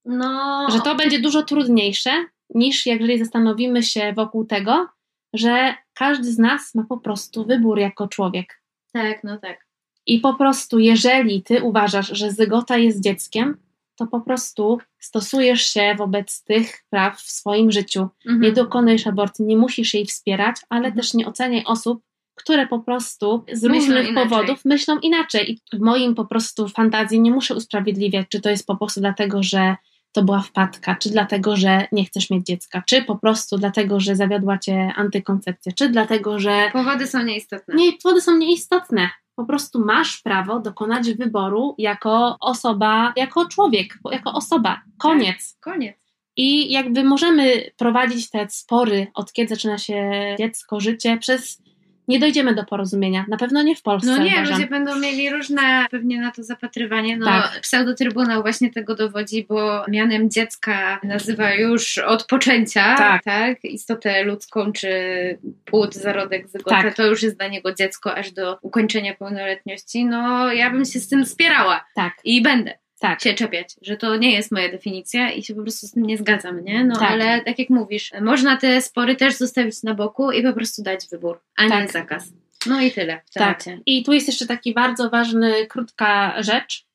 [0.06, 2.12] No, Że to będzie dużo trudniejsze
[2.56, 4.88] niż jeżeli zastanowimy się wokół tego,
[5.34, 8.62] że każdy z nas ma po prostu wybór jako człowiek.
[8.94, 9.69] tak, no tak.
[10.14, 13.58] I po prostu, jeżeli ty uważasz, że zygota jest dzieckiem,
[13.96, 18.08] to po prostu stosujesz się wobec tych praw w swoim życiu.
[18.26, 18.42] Mhm.
[18.42, 20.96] Nie dokonujesz aborcji, nie musisz jej wspierać, ale Mhm.
[20.96, 22.02] też nie oceniaj osób,
[22.36, 24.30] które po prostu z Myślą różnych inaczej.
[24.30, 25.52] powodów myślą inaczej.
[25.52, 29.44] I w moim po prostu fantazji nie muszę usprawiedliwiać, czy to jest po prostu dlatego,
[29.44, 29.76] że
[30.12, 34.16] to była wpadka, czy dlatego, że nie chcesz mieć dziecka, czy po prostu dlatego, że
[34.16, 37.76] zawiodła cię antykoncepcja, czy dlatego, że Powody są nieistotne.
[37.76, 39.10] nie, powody są nieistotne.
[39.40, 44.82] Po prostu masz prawo dokonać wyboru jako osoba, jako człowiek, jako osoba.
[44.98, 45.58] Koniec.
[45.60, 45.96] Koniec.
[46.36, 51.62] I jakby możemy prowadzić te spory, od kiedy zaczyna się dziecko, życie, przez.
[52.10, 53.26] Nie dojdziemy do porozumienia.
[53.28, 54.10] Na pewno nie w Polsce.
[54.10, 54.54] No nie, uważam.
[54.54, 57.18] ludzie będą mieli różne pewnie na to zapatrywanie.
[57.18, 57.60] No, Tak.
[57.62, 63.24] pseudotrybunał właśnie tego dowodzi, bo mianem dziecka nazywa już od poczęcia, Tak.
[63.24, 64.90] tak, istotę ludzką, czy
[65.66, 66.96] płód, zarodek, zygotę, Tak.
[66.96, 70.06] to już jest dla niego dziecko aż do ukończenia pełnoletności.
[70.06, 73.22] No, ja bym się z tym spierała Tak, i będę tak.
[73.22, 76.18] się czepiać, że to nie jest moja definicja i się po prostu z tym nie
[76.18, 76.86] zgadzam, nie?
[76.86, 77.12] No Tak.
[77.12, 81.00] ale tak jak mówisz, można te spory też zostawić na boku i po prostu dać
[81.12, 81.92] wybór, a nie Tak.
[81.92, 82.24] zakaz.
[82.66, 83.64] No i tyle w Tak.
[83.86, 86.89] I tu jest jeszcze taki bardzo ważny, krótka rzecz.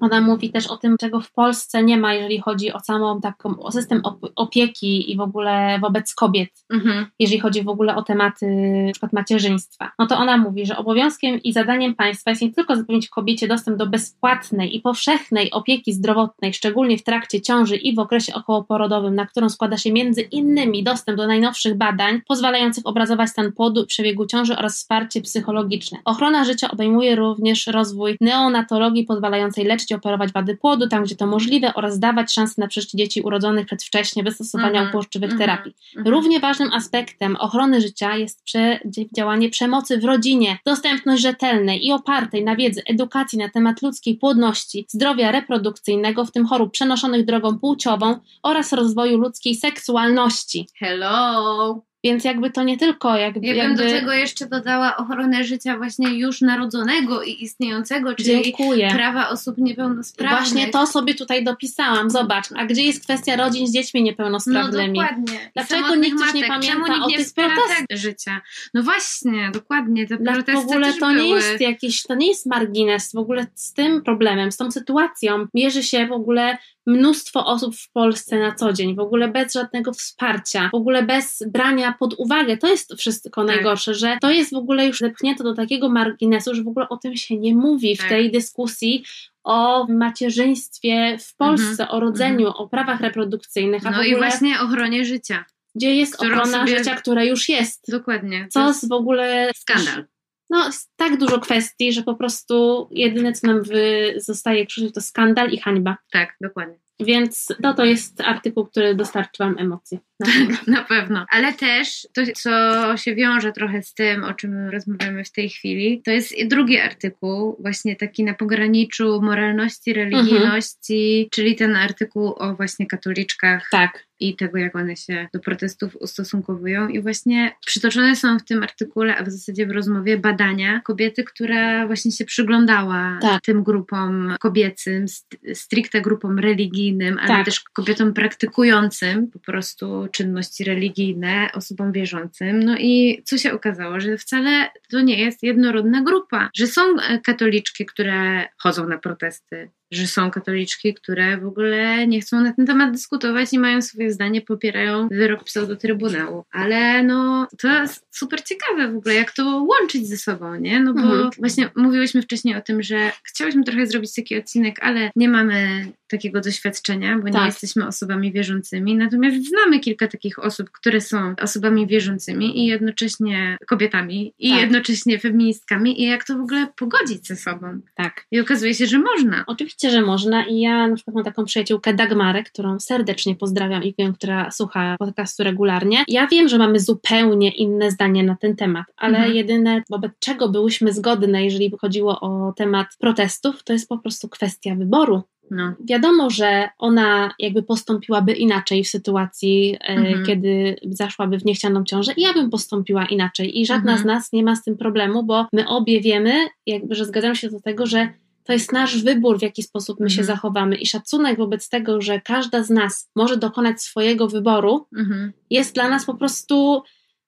[0.00, 3.60] Ona mówi też o tym, czego w Polsce nie ma, jeżeli chodzi o samą taką,
[3.62, 6.50] o system op- opieki i w ogóle wobec kobiet.
[6.72, 7.06] Mhm.
[7.18, 8.46] jeżeli chodzi w ogóle o tematy
[8.86, 9.92] na przykład macierzyństwa.
[9.98, 13.78] No to ona mówi, że obowiązkiem i zadaniem państwa jest nie tylko zapewnić kobiecie dostęp
[13.78, 19.26] do bezpłatnej i powszechnej opieki zdrowotnej, szczególnie w trakcie ciąży i w okresie okołoporodowym, na
[19.26, 24.56] którą składa się między innymi dostęp do najnowszych badań pozwalających obrazować stan płodu przebiegu ciąży
[24.56, 25.98] oraz wsparcie psychologiczne.
[26.04, 31.16] Ochrona życia obejmuje również rozwój neonatologii pozwalającej leczyć leczyć i operować wady płodu tam, gdzie
[31.16, 35.40] to możliwe oraz dawać szansę na przeżycie dzieci urodzonych przedwcześnie bez stosowania Mhm, uporczywych mhm,
[35.40, 35.74] terapii.
[35.96, 36.14] Mhm.
[36.14, 42.56] Równie ważnym aspektem ochrony życia jest przeciwdziałanie przemocy w rodzinie, dostępność rzetelnej i opartej na
[42.56, 48.72] wiedzy edukacji na temat ludzkiej płodności, zdrowia reprodukcyjnego, w tym chorób przenoszonych drogą płciową oraz
[48.72, 50.66] rozwoju ludzkiej seksualności.
[50.78, 51.89] Hello!
[52.04, 53.46] Więc jakby to nie tylko jakby...
[53.46, 53.84] Ja bym jakby...
[53.84, 58.90] do tego jeszcze dodała ochronę życia właśnie już narodzonego i istniejącego, czyli Dziękuję.
[58.94, 60.40] prawa osób niepełnosprawnych.
[60.40, 62.10] Właśnie to sobie tutaj dopisałam.
[62.10, 64.98] Zobacz, a gdzie jest kwestia rodzin z dziećmi No niepełnosprawnymi?
[64.98, 65.50] dokładnie.
[65.54, 66.48] Dlaczego nikt już nie matek.
[66.48, 67.84] pamięta nikt o nie tych protestach?
[67.90, 68.40] życia?
[68.74, 70.06] No właśnie, dokładnie.
[70.06, 71.14] Te Dla, protesty w ogóle to były.
[71.22, 75.46] nie jest jakiś, to nie jest margines, w ogóle z tym problemem, z tą sytuacją
[75.54, 76.58] mierzy się w ogóle
[76.90, 81.42] mnóstwo osób w Polsce na co dzień, w ogóle bez żadnego wsparcia, w ogóle bez
[81.52, 82.56] brania pod uwagę.
[82.56, 83.54] To jest wszystko Tak.
[83.56, 86.96] najgorsze, że to jest w ogóle już zepchnięte do takiego marginesu, że w ogóle o
[86.96, 88.08] tym się nie mówi w Tak.
[88.08, 89.04] tej dyskusji
[89.44, 93.96] o macierzyństwie w Polsce, o rodzeniu, o prawach reprodukcyjnych, a Mhm.
[94.06, 95.44] No w i właśnie ochronie życia.
[95.74, 97.90] gdzie jest ochrona sobie- życia, które już jest.
[97.90, 98.46] Dokładnie.
[98.50, 100.04] Co jest w ogóle skandal.
[100.50, 105.00] No, jest tak dużo kwestii, że po prostu jedyne, co nam wy zostaje krzyżyć, to
[105.00, 105.96] skandal i hańba.
[106.10, 106.78] Tak, dokładnie.
[107.00, 109.98] Więc no, to jest artykuł, który dostarczy Wam emocji.
[110.20, 110.56] Na pewno.
[110.76, 111.26] Na pewno.
[111.30, 116.02] Ale też to, co się wiąże trochę z tym, o czym rozmawiamy w tej chwili,
[116.04, 122.86] to jest drugi artykuł, właśnie taki na pograniczu moralności, religijności, czyli ten artykuł o właśnie
[122.86, 126.88] katoliczkach tak, i tego, jak one się do protestów ustosunkowują.
[126.88, 131.86] I właśnie przytoczone są w tym artykule, a w zasadzie w rozmowie badania kobiety, która
[131.86, 133.42] właśnie się przyglądała Tak.
[133.42, 137.44] tym grupom kobiecym, st- stricte grupom religijnym, ale Tak.
[137.44, 142.62] też kobietom praktykującym po prostu czynności religijne, osobom wierzącym.
[142.62, 147.18] No i co się okazało, że wcale to nie jest jednorodna grupa, że są e,
[147.18, 152.66] katoliczki, które chodzą na protesty, że są katoliczki, które w ogóle nie chcą na ten
[152.66, 156.44] temat dyskutować i mają swoje zdanie, popierają wyrok pseudotrybunału.
[156.52, 160.80] Ale no, to jest super ciekawe w ogóle, jak to łączyć ze sobą, nie?
[160.80, 161.30] No bo Mhm.
[161.38, 166.40] właśnie mówiłyśmy wcześniej o tym, że chciałyśmy trochę zrobić taki odcinek, ale nie mamy takiego
[166.40, 167.46] doświadczenia, bo nie Tak.
[167.46, 168.96] jesteśmy osobami wierzącymi.
[168.96, 174.60] Natomiast znamy kilka takich osób, które są osobami wierzącymi i jednocześnie kobietami i Tak.
[174.60, 177.80] jednocześnie feministkami i jak to w ogóle pogodzić ze sobą.
[177.94, 178.24] tak.
[178.30, 179.44] I okazuje się, że można.
[179.46, 183.94] Oczywiście, że można i ja na przykład mam taką przyjaciółkę Dagmarę, którą serdecznie pozdrawiam i
[183.98, 186.04] wiem, która słucha podcastu regularnie.
[186.08, 189.36] Ja wiem, że mamy zupełnie inne zdanie na ten temat, ale Mhm.
[189.36, 194.74] jedyne, wobec czego byłyśmy zgodne, jeżeli chodziło o temat protestów, to jest po prostu kwestia
[194.74, 195.22] wyboru.
[195.50, 195.72] No.
[195.88, 200.26] Wiadomo, że ona jakby postąpiłaby inaczej w sytuacji, e, Mhm.
[200.26, 203.98] kiedy zaszłaby w niechcianą ciążę i ja bym postąpiła inaczej i żadna Mhm.
[203.98, 206.32] z nas nie ma z tym problemu, bo my obie wiemy,
[206.66, 208.08] jakby, że zgadzamy się do tego, że
[208.44, 210.36] to jest nasz wybór, w jaki sposób my się Mhm.
[210.36, 215.32] zachowamy i szacunek wobec tego, że każda z nas może dokonać swojego wyboru, Mhm.
[215.50, 216.82] jest dla nas po prostu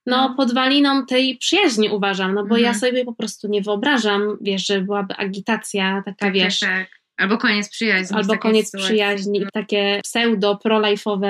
[0.07, 0.35] no, No.
[0.35, 2.62] podwaliną tej przyjaźni uważam, no bo Mhm.
[2.62, 7.02] ja sobie po prostu nie wyobrażam, wiesz, że byłaby agitacja taka, Tak, wiesz, tak, tak.
[7.16, 8.16] Albo koniec przyjaźni.
[8.16, 8.88] albo koniec sytuacji.
[8.88, 11.29] przyjaźni i takie pseudo pro-life'owe,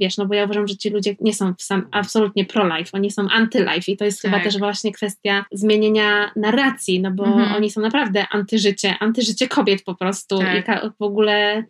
[0.00, 3.22] wiesz, no bo ja uważam, że ci ludzie nie są sam, absolutnie pro-life, oni są
[3.28, 4.44] anty-life i to jest chyba Tak.
[4.44, 7.54] też właśnie kwestia zmienienia narracji, no bo Mhm.
[7.54, 10.58] oni są naprawdę antyżycie, antyżycie kobiet po prostu Tak.
[10.58, 11.64] i ka- w ogóle,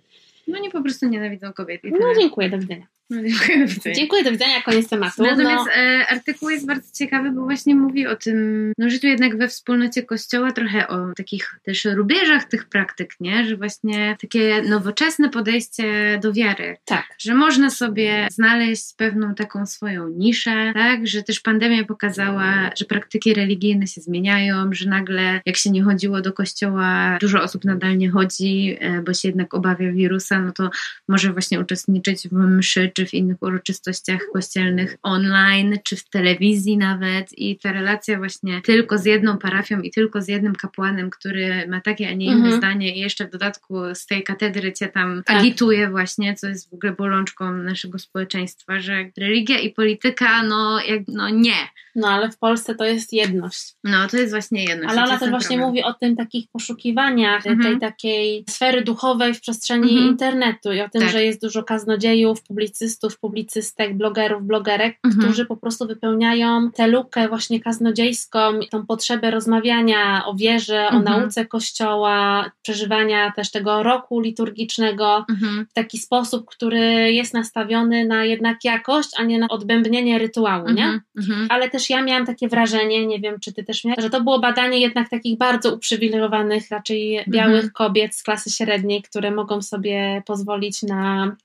[0.48, 1.80] No oni po prostu nienawidzą kobiet.
[1.84, 2.86] No dziękuję, do widzenia.
[3.10, 3.58] No, dziękuję.
[3.58, 3.96] do widzenia.
[3.96, 5.22] Dziękuję, do widzenia, koniec tematu.
[5.22, 9.06] Natomiast No, e, artykuł jest bardzo ciekawy, bo właśnie mówi o tym, no, że tu
[9.06, 13.46] jednak we wspólnocie Kościoła trochę o takich też rubieżach tych praktyk, nie?
[13.46, 20.08] Że właśnie takie nowoczesne podejście do wiary, tak, że można sobie znaleźć pewną taką swoją
[20.08, 21.06] niszę, tak?
[21.06, 26.20] Że też pandemia pokazała, że praktyki religijne się zmieniają, że nagle jak się nie chodziło
[26.20, 30.70] do kościoła, dużo osób nadal nie chodzi, e, bo się jednak obawia wirusa, no to
[31.08, 37.38] może właśnie uczestniczyć w mszy czy w innych uroczystościach kościelnych online, czy w telewizji nawet
[37.38, 41.80] i ta relacja właśnie tylko z jedną parafią i tylko z jednym kapłanem, który ma
[41.80, 42.56] takie, a nie inne Mhm.
[42.56, 45.36] zdanie i jeszcze w dodatku z tej katedry cię tam Tak.
[45.36, 51.02] agituje właśnie, co jest w ogóle bolączką naszego społeczeństwa, że religia i polityka, no, jak,
[51.08, 51.56] no nie.
[51.94, 53.74] no ale w Polsce to jest jedność.
[53.84, 54.88] No, to jest właśnie jedno.
[54.90, 57.60] Ale ona też właśnie mówi o tym takich poszukiwaniach Mhm.
[57.62, 60.08] tej takiej sfery duchowej w przestrzeni Mhm.
[60.08, 61.10] internetu i o tym, Tak.
[61.10, 62.85] że jest dużo kaznodziejów, publicystów,
[63.20, 65.22] publicystek, blogerów, blogerek, Mhm.
[65.24, 68.38] którzy po prostu wypełniają tę lukę właśnie kaznodziejską,
[68.70, 71.04] tą potrzebę rozmawiania o wierze, o Mhm.
[71.04, 75.66] nauce Kościoła, przeżywania też tego roku liturgicznego Mhm.
[75.70, 80.84] w taki sposób, który jest nastawiony na jednak jakość, a nie na odbębnienie rytuału, nie?
[80.84, 81.00] Mhm.
[81.16, 81.46] Mhm.
[81.50, 84.38] Ale też ja miałam takie wrażenie, nie wiem czy ty też miałeś, że to było
[84.38, 87.70] badanie jednak takich bardzo uprzywilejowanych, raczej białych Mhm.
[87.72, 91.36] kobiet z klasy średniej, które mogą sobie pozwolić na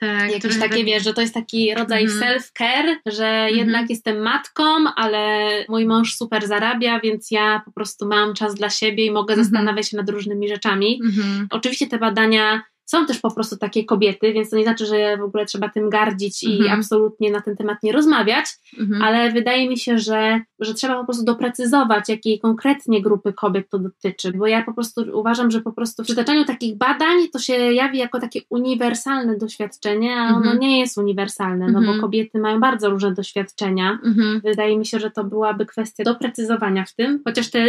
[0.00, 2.20] Tak, jakieś takie, tak- wiesz, że to jest taki rodzaj Mhm.
[2.20, 4.62] self-care, że jednak jestem matką,
[4.96, 9.34] ale mój mąż super zarabia, więc ja po prostu mam czas dla siebie i mogę
[9.34, 9.44] Mhm.
[9.44, 11.00] zastanawiać się nad różnymi rzeczami.
[11.04, 11.46] Mhm.
[11.50, 15.22] Oczywiście te badania są też po prostu takie kobiety, więc to nie znaczy, że w
[15.22, 16.78] ogóle trzeba tym gardzić i Mhm.
[16.80, 18.46] absolutnie na ten temat nie rozmawiać,
[18.78, 19.02] Mhm.
[19.02, 23.78] ale wydaje mi się, że, że trzeba po prostu doprecyzować, jakiej konkretnie grupy kobiet to
[23.78, 27.52] dotyczy, bo ja po prostu uważam, że po prostu w przytaczaniu takich badań to się
[27.54, 30.58] jawi jako takie uniwersalne doświadczenie, a ono Mhm.
[30.58, 31.96] nie jest uniwersalne, no Mhm.
[31.96, 33.98] bo kobiety mają bardzo różne doświadczenia.
[34.04, 34.40] Mhm.
[34.44, 37.60] Wydaje mi się, że to byłaby kwestia doprecyzowania w tym, chociaż te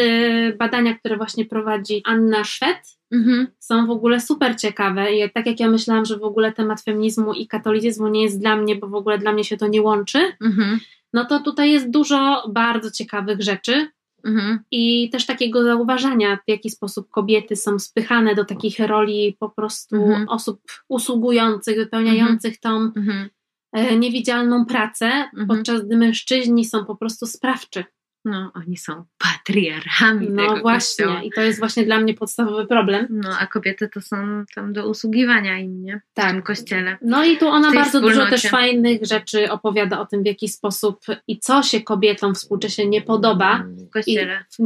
[0.59, 2.77] badania, które właśnie prowadzi Anna Szwed,
[3.11, 3.47] Mhm.
[3.59, 7.33] są w ogóle super ciekawe i tak jak ja myślałam, że w ogóle temat feminizmu
[7.33, 10.19] i katolicyzmu nie jest dla mnie, bo w ogóle dla mnie się to nie łączy,
[10.41, 10.79] Mhm.
[11.13, 13.87] no to tutaj jest dużo bardzo ciekawych rzeczy
[14.25, 14.59] Mhm.
[14.71, 19.95] i też takiego zauważania, w jaki sposób kobiety są spychane do takich roli po prostu
[19.95, 20.29] Mhm.
[20.29, 23.29] osób usługujących, wypełniających tą Mhm.
[23.71, 25.47] e, niewidzialną pracę, Mhm.
[25.47, 27.83] podczas gdy mężczyźni są po prostu sprawczy.
[28.25, 31.23] No, oni są patriarchami No tego właśnie, kościoła.
[31.23, 33.07] i to jest właśnie dla mnie podstawowy problem.
[33.09, 36.01] No, a kobiety to są tam do usługiwania im, nie?
[36.11, 36.31] W Tak.
[36.31, 36.97] tym kościele.
[37.01, 40.99] No i tu ona bardzo dużo też fajnych rzeczy opowiada o tym, w jaki sposób
[41.27, 44.45] i co się kobietom współcześnie nie podoba W kościele.
[44.49, 44.57] w,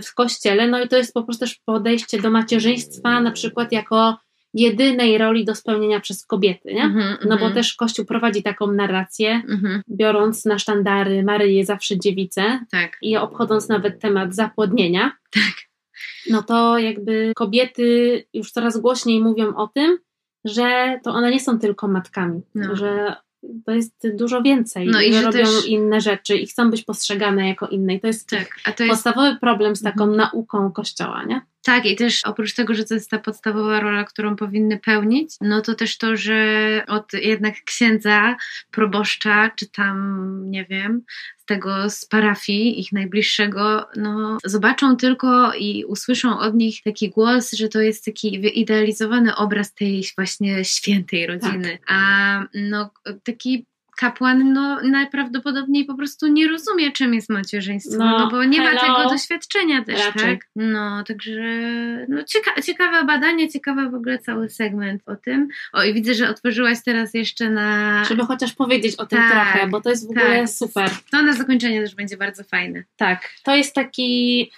[0.00, 0.68] w, w kościele.
[0.68, 4.18] No i to jest po prostu też podejście do macierzyństwa, na przykład jako
[4.54, 6.82] jedynej roli do spełnienia przez kobiety, nie?
[6.82, 7.54] Mhm, No bo mhm.
[7.54, 12.98] też Kościół prowadzi taką narrację, Mhm, biorąc na sztandary Maryję zawsze dziewicę tak.
[13.02, 15.12] i obchodząc nawet temat zapłodnienia.
[15.30, 15.54] Tak.
[16.30, 19.98] No to jakby kobiety już coraz głośniej mówią o tym,
[20.44, 22.76] że to one nie są tylko matkami, No.
[22.76, 23.14] że
[23.66, 27.48] to jest dużo więcej, No i że robią też- inne rzeczy i chcą być postrzegane
[27.48, 27.94] jako inne.
[27.94, 30.16] I to jest Tak, to jest podstawowy problem z taką Mhm.
[30.16, 31.40] nauką Kościoła, nie?
[31.64, 35.60] Tak, i też oprócz tego, że to jest ta podstawowa rola, którą powinny pełnić, no
[35.60, 38.36] to też to, że od jednak księdza,
[38.70, 41.02] proboszcza, czy tam, nie wiem,
[41.38, 47.52] z tego z parafii, ich najbliższego, no zobaczą tylko i usłyszą od nich taki głos,
[47.52, 51.78] że to jest taki wyidealizowany obraz tej właśnie świętej rodziny.
[51.88, 52.90] A no
[53.24, 53.66] taki
[53.96, 58.70] kapłan no najprawdopodobniej po prostu nie rozumie, czym jest macierzyństwo, no, No, bo nie ma
[58.70, 58.80] hello.
[58.80, 60.38] tego doświadczenia też, Raczej.
[60.38, 60.46] tak?
[60.56, 61.40] No, także
[62.08, 65.48] no, cieka ciekawe badanie, ciekawe w ogóle cały segment o tym.
[65.72, 68.04] O, i widzę, że otworzyłaś teraz jeszcze na...
[68.04, 70.48] Żeby chociaż powiedzieć o tym Tak, trochę, bo to jest w ogóle tak.
[70.48, 70.90] super.
[71.10, 72.84] To na zakończenie też będzie bardzo fajne.
[72.96, 74.50] Tak, to jest taki,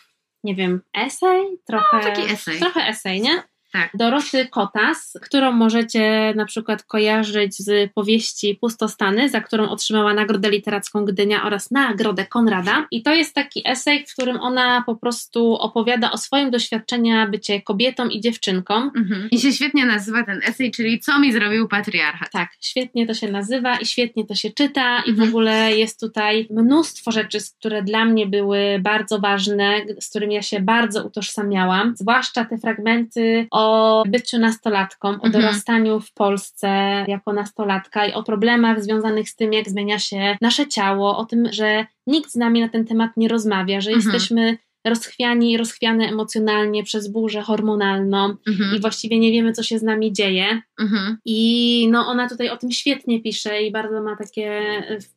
[0.45, 1.45] nie wiem, esej?
[1.67, 2.59] Trochę, No, taki esej.
[2.59, 3.43] Trochę esej, nie?
[3.77, 3.91] Tak.
[3.95, 11.05] Doroty Kotas, którą możecie na przykład kojarzyć z powieści Pustostany, za którą otrzymała Nagrodę Literacką
[11.05, 12.87] Gdynia oraz Nagrodę Konrada.
[12.91, 17.63] I to jest taki esej, w którym ona po prostu opowiada o swoim doświadczeniu bycie
[17.63, 18.75] kobietą i dziewczynką.
[18.75, 19.29] Mhm.
[19.31, 22.31] I się świetnie nazywa ten esej, czyli co mi zrobił patriarchat.
[22.33, 25.29] Tak, świetnie to się nazywa i świetnie to się czyta i w Mhm.
[25.29, 30.61] ogóle jest tutaj mnóstwo rzeczy, które dla mnie były bardzo ważne, z którymi ja się
[30.61, 33.66] bardzo utożsamiałam, zwłaszcza te fragmenty o
[34.07, 35.33] byciu nastolatką, o Mhm.
[35.33, 36.69] dorastaniu w Polsce
[37.09, 41.49] jako nastolatka i o problemach związanych z tym, jak zmienia się nasze ciało, o tym,
[41.53, 44.05] że nikt z nami na ten temat nie rozmawia, że Mhm.
[44.15, 48.77] jesteśmy rozchwiani i rozchwiane emocjonalnie przez burzę hormonalną Mhm.
[48.77, 50.61] i właściwie nie wiemy, co się z nami dzieje.
[50.81, 51.19] Mhm.
[51.25, 54.63] I no, ona tutaj o tym świetnie pisze i bardzo ma takie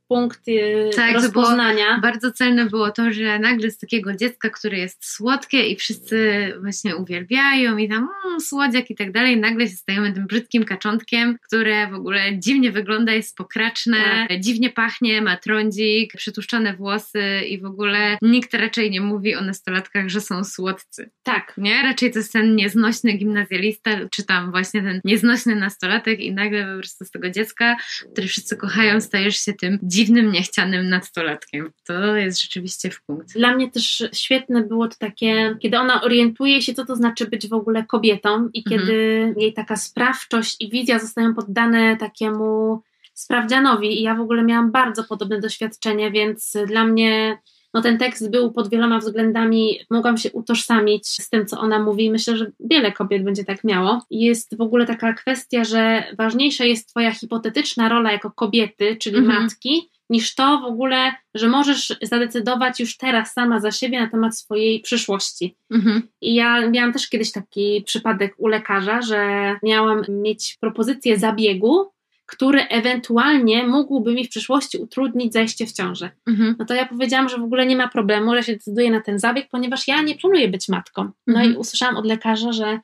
[0.10, 2.00] punkty Tak, rozpoznania.
[2.02, 6.96] Bardzo celne było to, że nagle z takiego dziecka, które jest słodkie i wszyscy właśnie
[6.96, 11.88] uwielbiają i tam mm, słodziak i tak dalej, nagle się stajemy tym brzydkim kaczątkiem, które
[11.88, 14.40] w ogóle dziwnie wygląda, jest pokraczne, Tak.
[14.40, 20.10] dziwnie pachnie, ma trądzik, przytłuszczone włosy i w ogóle nikt raczej nie mówi o nastolatkach,
[20.10, 21.10] że są słodcy.
[21.24, 21.82] Tak, Nie?
[21.82, 26.80] Raczej to jest ten nieznośny gimnazjalista, czy tam właśnie ten nieznośny nastolatek i nagle po
[26.80, 27.76] prostu z tego dziecka,
[28.12, 31.72] który wszyscy kochają, stajesz się tym dziwnym, niechcianym nastolatkiem.
[31.88, 33.34] To jest rzeczywiście w punkt.
[33.34, 37.48] dla mnie też świetne było to takie, kiedy ona orientuje się, co to znaczy być
[37.48, 38.82] w ogóle kobietą i Mhm.
[38.82, 42.82] kiedy jej taka sprawczość i wizja zostają poddane takiemu
[43.14, 47.38] sprawdzianowi i ja w ogóle miałam bardzo podobne doświadczenie, więc dla mnie
[47.74, 52.12] no ten tekst był pod wieloma względami, mogłam się utożsamić z tym, co ona mówi.
[52.12, 54.02] Myślę, że wiele kobiet będzie tak miało.
[54.10, 59.44] Jest w ogóle taka kwestia, że ważniejsza jest Twoja hipotetyczna rola jako kobiety, czyli mhm.
[59.44, 64.38] matki, niż to w ogóle, że możesz zadecydować już teraz sama za siebie na temat
[64.38, 65.56] swojej przyszłości.
[65.72, 66.02] Mhm.
[66.22, 71.92] I ja miałam też kiedyś taki przypadek u lekarza, że miałam mieć propozycję zabiegu,
[72.30, 76.10] który ewentualnie mógłby mi w przyszłości utrudnić zajście w ciążę.
[76.28, 76.56] Mhm.
[76.60, 79.20] No to ja powiedziałam, że w ogóle nie ma problemu, że się decyduję na ten
[79.20, 81.12] zabieg, ponieważ ja nie planuję być matką.
[81.28, 81.54] No mhm.
[81.54, 82.80] i usłyszałam od lekarza, że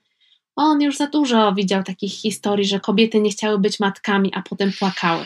[0.56, 4.72] on już za dużo widział takich historii, że kobiety nie chciały być matkami, a potem
[4.80, 5.26] płakały.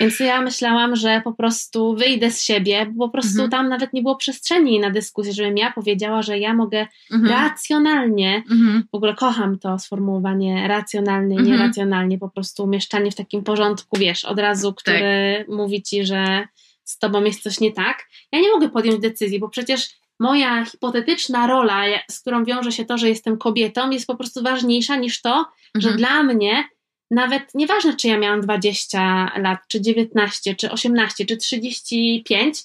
[0.00, 3.50] Więc ja myślałam, że po prostu wyjdę z siebie, bo po prostu mhm.
[3.50, 7.32] tam nawet nie było przestrzeni na dyskusję, żebym ja powiedziała, że ja mogę mhm.
[7.32, 8.84] racjonalnie, mhm.
[8.92, 11.52] w ogóle kocham to sformułowanie racjonalnie, mhm.
[11.52, 15.56] nieracjonalnie, po prostu umieszczanie w takim porządku, wiesz, od razu, który tak.
[15.56, 16.48] mówi ci, że
[16.84, 18.08] z tobą jest coś nie tak.
[18.32, 19.88] Ja nie mogę podjąć decyzji, bo przecież
[20.20, 24.96] moja hipotetyczna rola, z którą wiąże się to, że jestem kobietą, jest po prostu ważniejsza
[24.96, 25.96] niż to, że mhm.
[25.96, 26.64] dla mnie
[27.10, 32.58] nawet nieważne, czy ja miałam 20 lat, czy 19, czy 18, czy 35,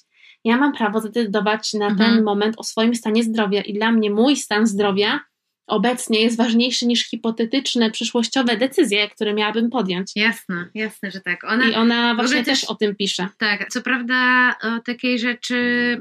[0.44, 2.10] ja mam prawo zdecydować na mhm.
[2.10, 3.62] ten moment o swoim stanie zdrowia.
[3.62, 5.20] I dla mnie mój stan zdrowia
[5.66, 10.12] obecnie jest ważniejszy niż hipotetyczne, przyszłościowe decyzje, które miałabym podjąć.
[10.16, 11.44] Jasne, jasne, że tak.
[11.44, 13.28] Ona I ona właśnie też, też, o tym pisze.
[13.38, 14.16] Tak, co prawda
[14.62, 15.56] o takiej rzeczy,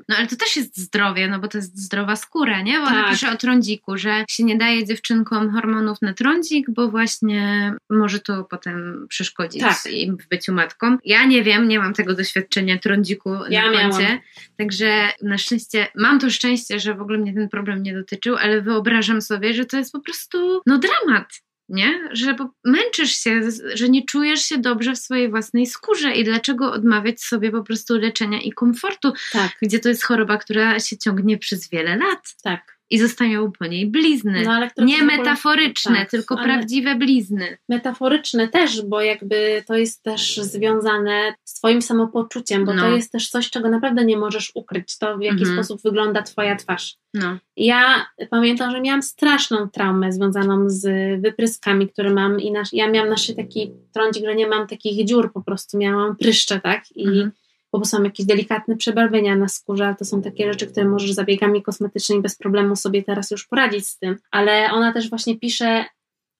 [0.09, 2.80] no ale to też jest zdrowie, no bo to jest zdrowa skóra, nie?
[2.80, 2.93] Bo tak.
[2.93, 8.20] ona pisze o trądziku, że się nie daje dziewczynkom hormonów na trądzik, bo właśnie może
[8.20, 9.86] to potem przeszkodzić tak.
[9.91, 10.97] im w byciu matką.
[11.05, 14.20] Ja nie wiem, nie mam tego doświadczenia trądziku ja na koncie, miałam.
[14.57, 18.61] także na szczęście, mam to szczęście, że w ogóle mnie ten problem nie dotyczył, ale
[18.61, 21.41] wyobrażam sobie, że to jest po prostu no dramat.
[21.70, 22.10] Nie?
[22.12, 23.41] Że męczysz się,
[23.74, 27.97] że nie czujesz się dobrze w swojej własnej skórze i dlaczego odmawiać sobie po prostu
[27.97, 29.51] leczenia i komfortu, tak.
[29.62, 32.36] gdzie to jest choroba, która się ciągnie przez wiele lat.
[32.43, 34.43] Tak i zostają po niej blizny.
[34.45, 37.57] No, nie metaforyczne, tak, tylko prawdziwe blizny.
[37.69, 42.81] Metaforyczne też, bo jakby to jest też związane z Twoim samopoczuciem, bo no.
[42.81, 44.97] to jest też coś, czego naprawdę nie możesz ukryć.
[44.97, 45.53] To, w jaki mhm.
[45.53, 46.95] sposób wygląda Twoja twarz.
[47.13, 47.38] No.
[47.57, 50.86] Ja pamiętam, że miałam straszną traumę związaną z
[51.21, 55.33] wypryskami, które mam i nasz, ja miałam nasz taki trądzik, że nie mam takich dziur,
[55.33, 56.83] po prostu miałam pryszcze, tak?
[56.95, 57.31] I mhm
[57.80, 62.21] bo są jakieś delikatne przebarwienia na skórze, to są takie rzeczy, które możesz zabiegami kosmetycznymi
[62.21, 64.17] bez problemu sobie teraz już poradzić z tym.
[64.32, 65.86] Ale ona też właśnie pisze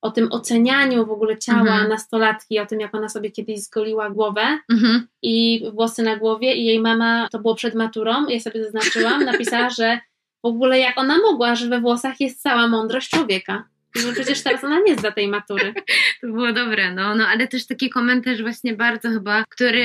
[0.02, 1.90] o tym ocenianiu w ogóle ciała mhm.
[1.90, 5.08] nastolatki, o tym, jak ona sobie kiedyś zgoliła głowę mhm.
[5.22, 9.70] i włosy na głowie i jej mama, to było przed maturą, ja sobie zaznaczyłam, napisała,
[9.80, 10.00] że
[10.44, 13.64] w ogóle jak ona mogła, że we włosach jest cała mądrość człowieka.
[13.96, 15.74] No przecież teraz ona nie zda tej matury.
[16.22, 19.84] To było dobre, no, no ale też taki komentarz właśnie bardzo chyba, który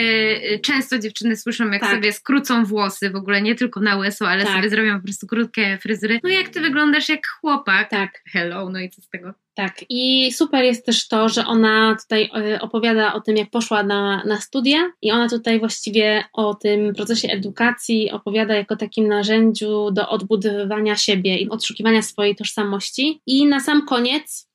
[0.53, 1.91] y, często dziewczyny słyszą, jak tak.
[1.91, 4.57] sobie skrócą włosy, w ogóle nie tylko na łyso, ale tak.
[4.57, 6.21] sobie zrobią po prostu krótkie fryzury.
[6.23, 7.91] No jak ty wyglądasz jak chłopak.
[7.91, 8.23] Tak.
[8.33, 9.35] Hello, no i co z tego?
[9.61, 13.83] Tak, i super jest też to, że ona tutaj y, opowiada o tym, jak poszła
[13.83, 19.91] na, na studia, i ona tutaj właściwie o tym procesie edukacji opowiada jako takim narzędziu
[19.91, 23.21] do odbudowywania siebie i odszukiwania swojej tożsamości.
[23.27, 24.49] I na sam koniec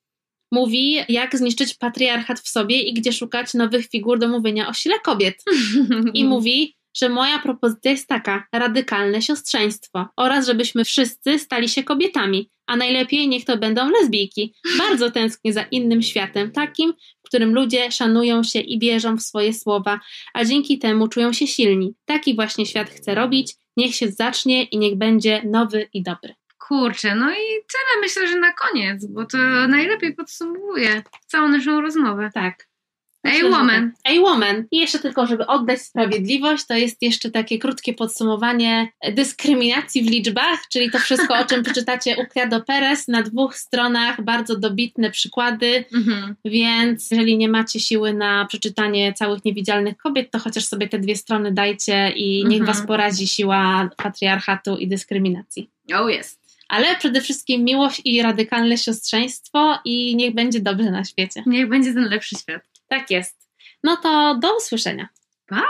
[0.51, 4.99] mówi, jak zniszczyć patriarchat w sobie i gdzie szukać nowych figur do mówienia o sile
[4.99, 5.35] kobiet.
[6.13, 12.49] I mówi, że moja propozycja jest taka: radykalne siostrzeństwo oraz żebyśmy wszyscy stali się kobietami,
[12.67, 14.53] a najlepiej niech to będą lesbijki.
[14.77, 16.93] Bardzo tęsknię za innym światem, takim,
[17.23, 19.99] w którym ludzie szanują się i wierzą w swoje słowa,
[20.33, 21.95] a dzięki temu czują się silni.
[22.05, 23.53] Taki właśnie świat chcę robić.
[23.77, 26.35] Niech się zacznie i niech będzie nowy i dobry.
[26.67, 29.37] Kurczę, no i tyle myślę, że na koniec, bo to
[29.67, 32.29] najlepiej podsumowuje całą naszą rozmowę.
[32.33, 32.67] Tak.
[33.25, 33.91] A woman.
[34.03, 34.65] A woman.
[34.71, 40.59] I jeszcze tylko, żeby oddać sprawiedliwość, to jest jeszcze takie krótkie podsumowanie dyskryminacji w liczbach,
[40.71, 45.85] czyli to wszystko, o czym przeczytacie u Credo Perez na dwóch stronach, bardzo dobitne przykłady,
[45.93, 46.35] mhm.
[46.45, 51.15] więc jeżeli nie macie siły na przeczytanie całych niewidzialnych kobiet, to chociaż sobie te dwie
[51.15, 52.77] strony dajcie i niech mhm.
[52.77, 55.69] was porazi siła patriarchatu i dyskryminacji.
[55.93, 61.43] Oh jest ale przede wszystkim miłość i radykalne siostrzeństwo i niech będzie dobrze na świecie.
[61.45, 62.74] Niech będzie ten lepszy świat.
[62.87, 63.47] Tak jest.
[63.83, 65.07] No to do usłyszenia.
[65.47, 65.61] Pa!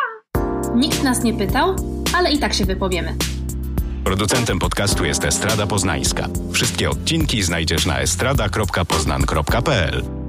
[0.75, 1.75] Nikt nas nie pytał,
[2.15, 3.15] ale i tak się wypowiemy.
[4.03, 6.27] Producentem podcastu jest Estrada Poznańska.
[6.53, 10.24] Wszystkie odcinki znajdziesz na estrada.poznan.pl.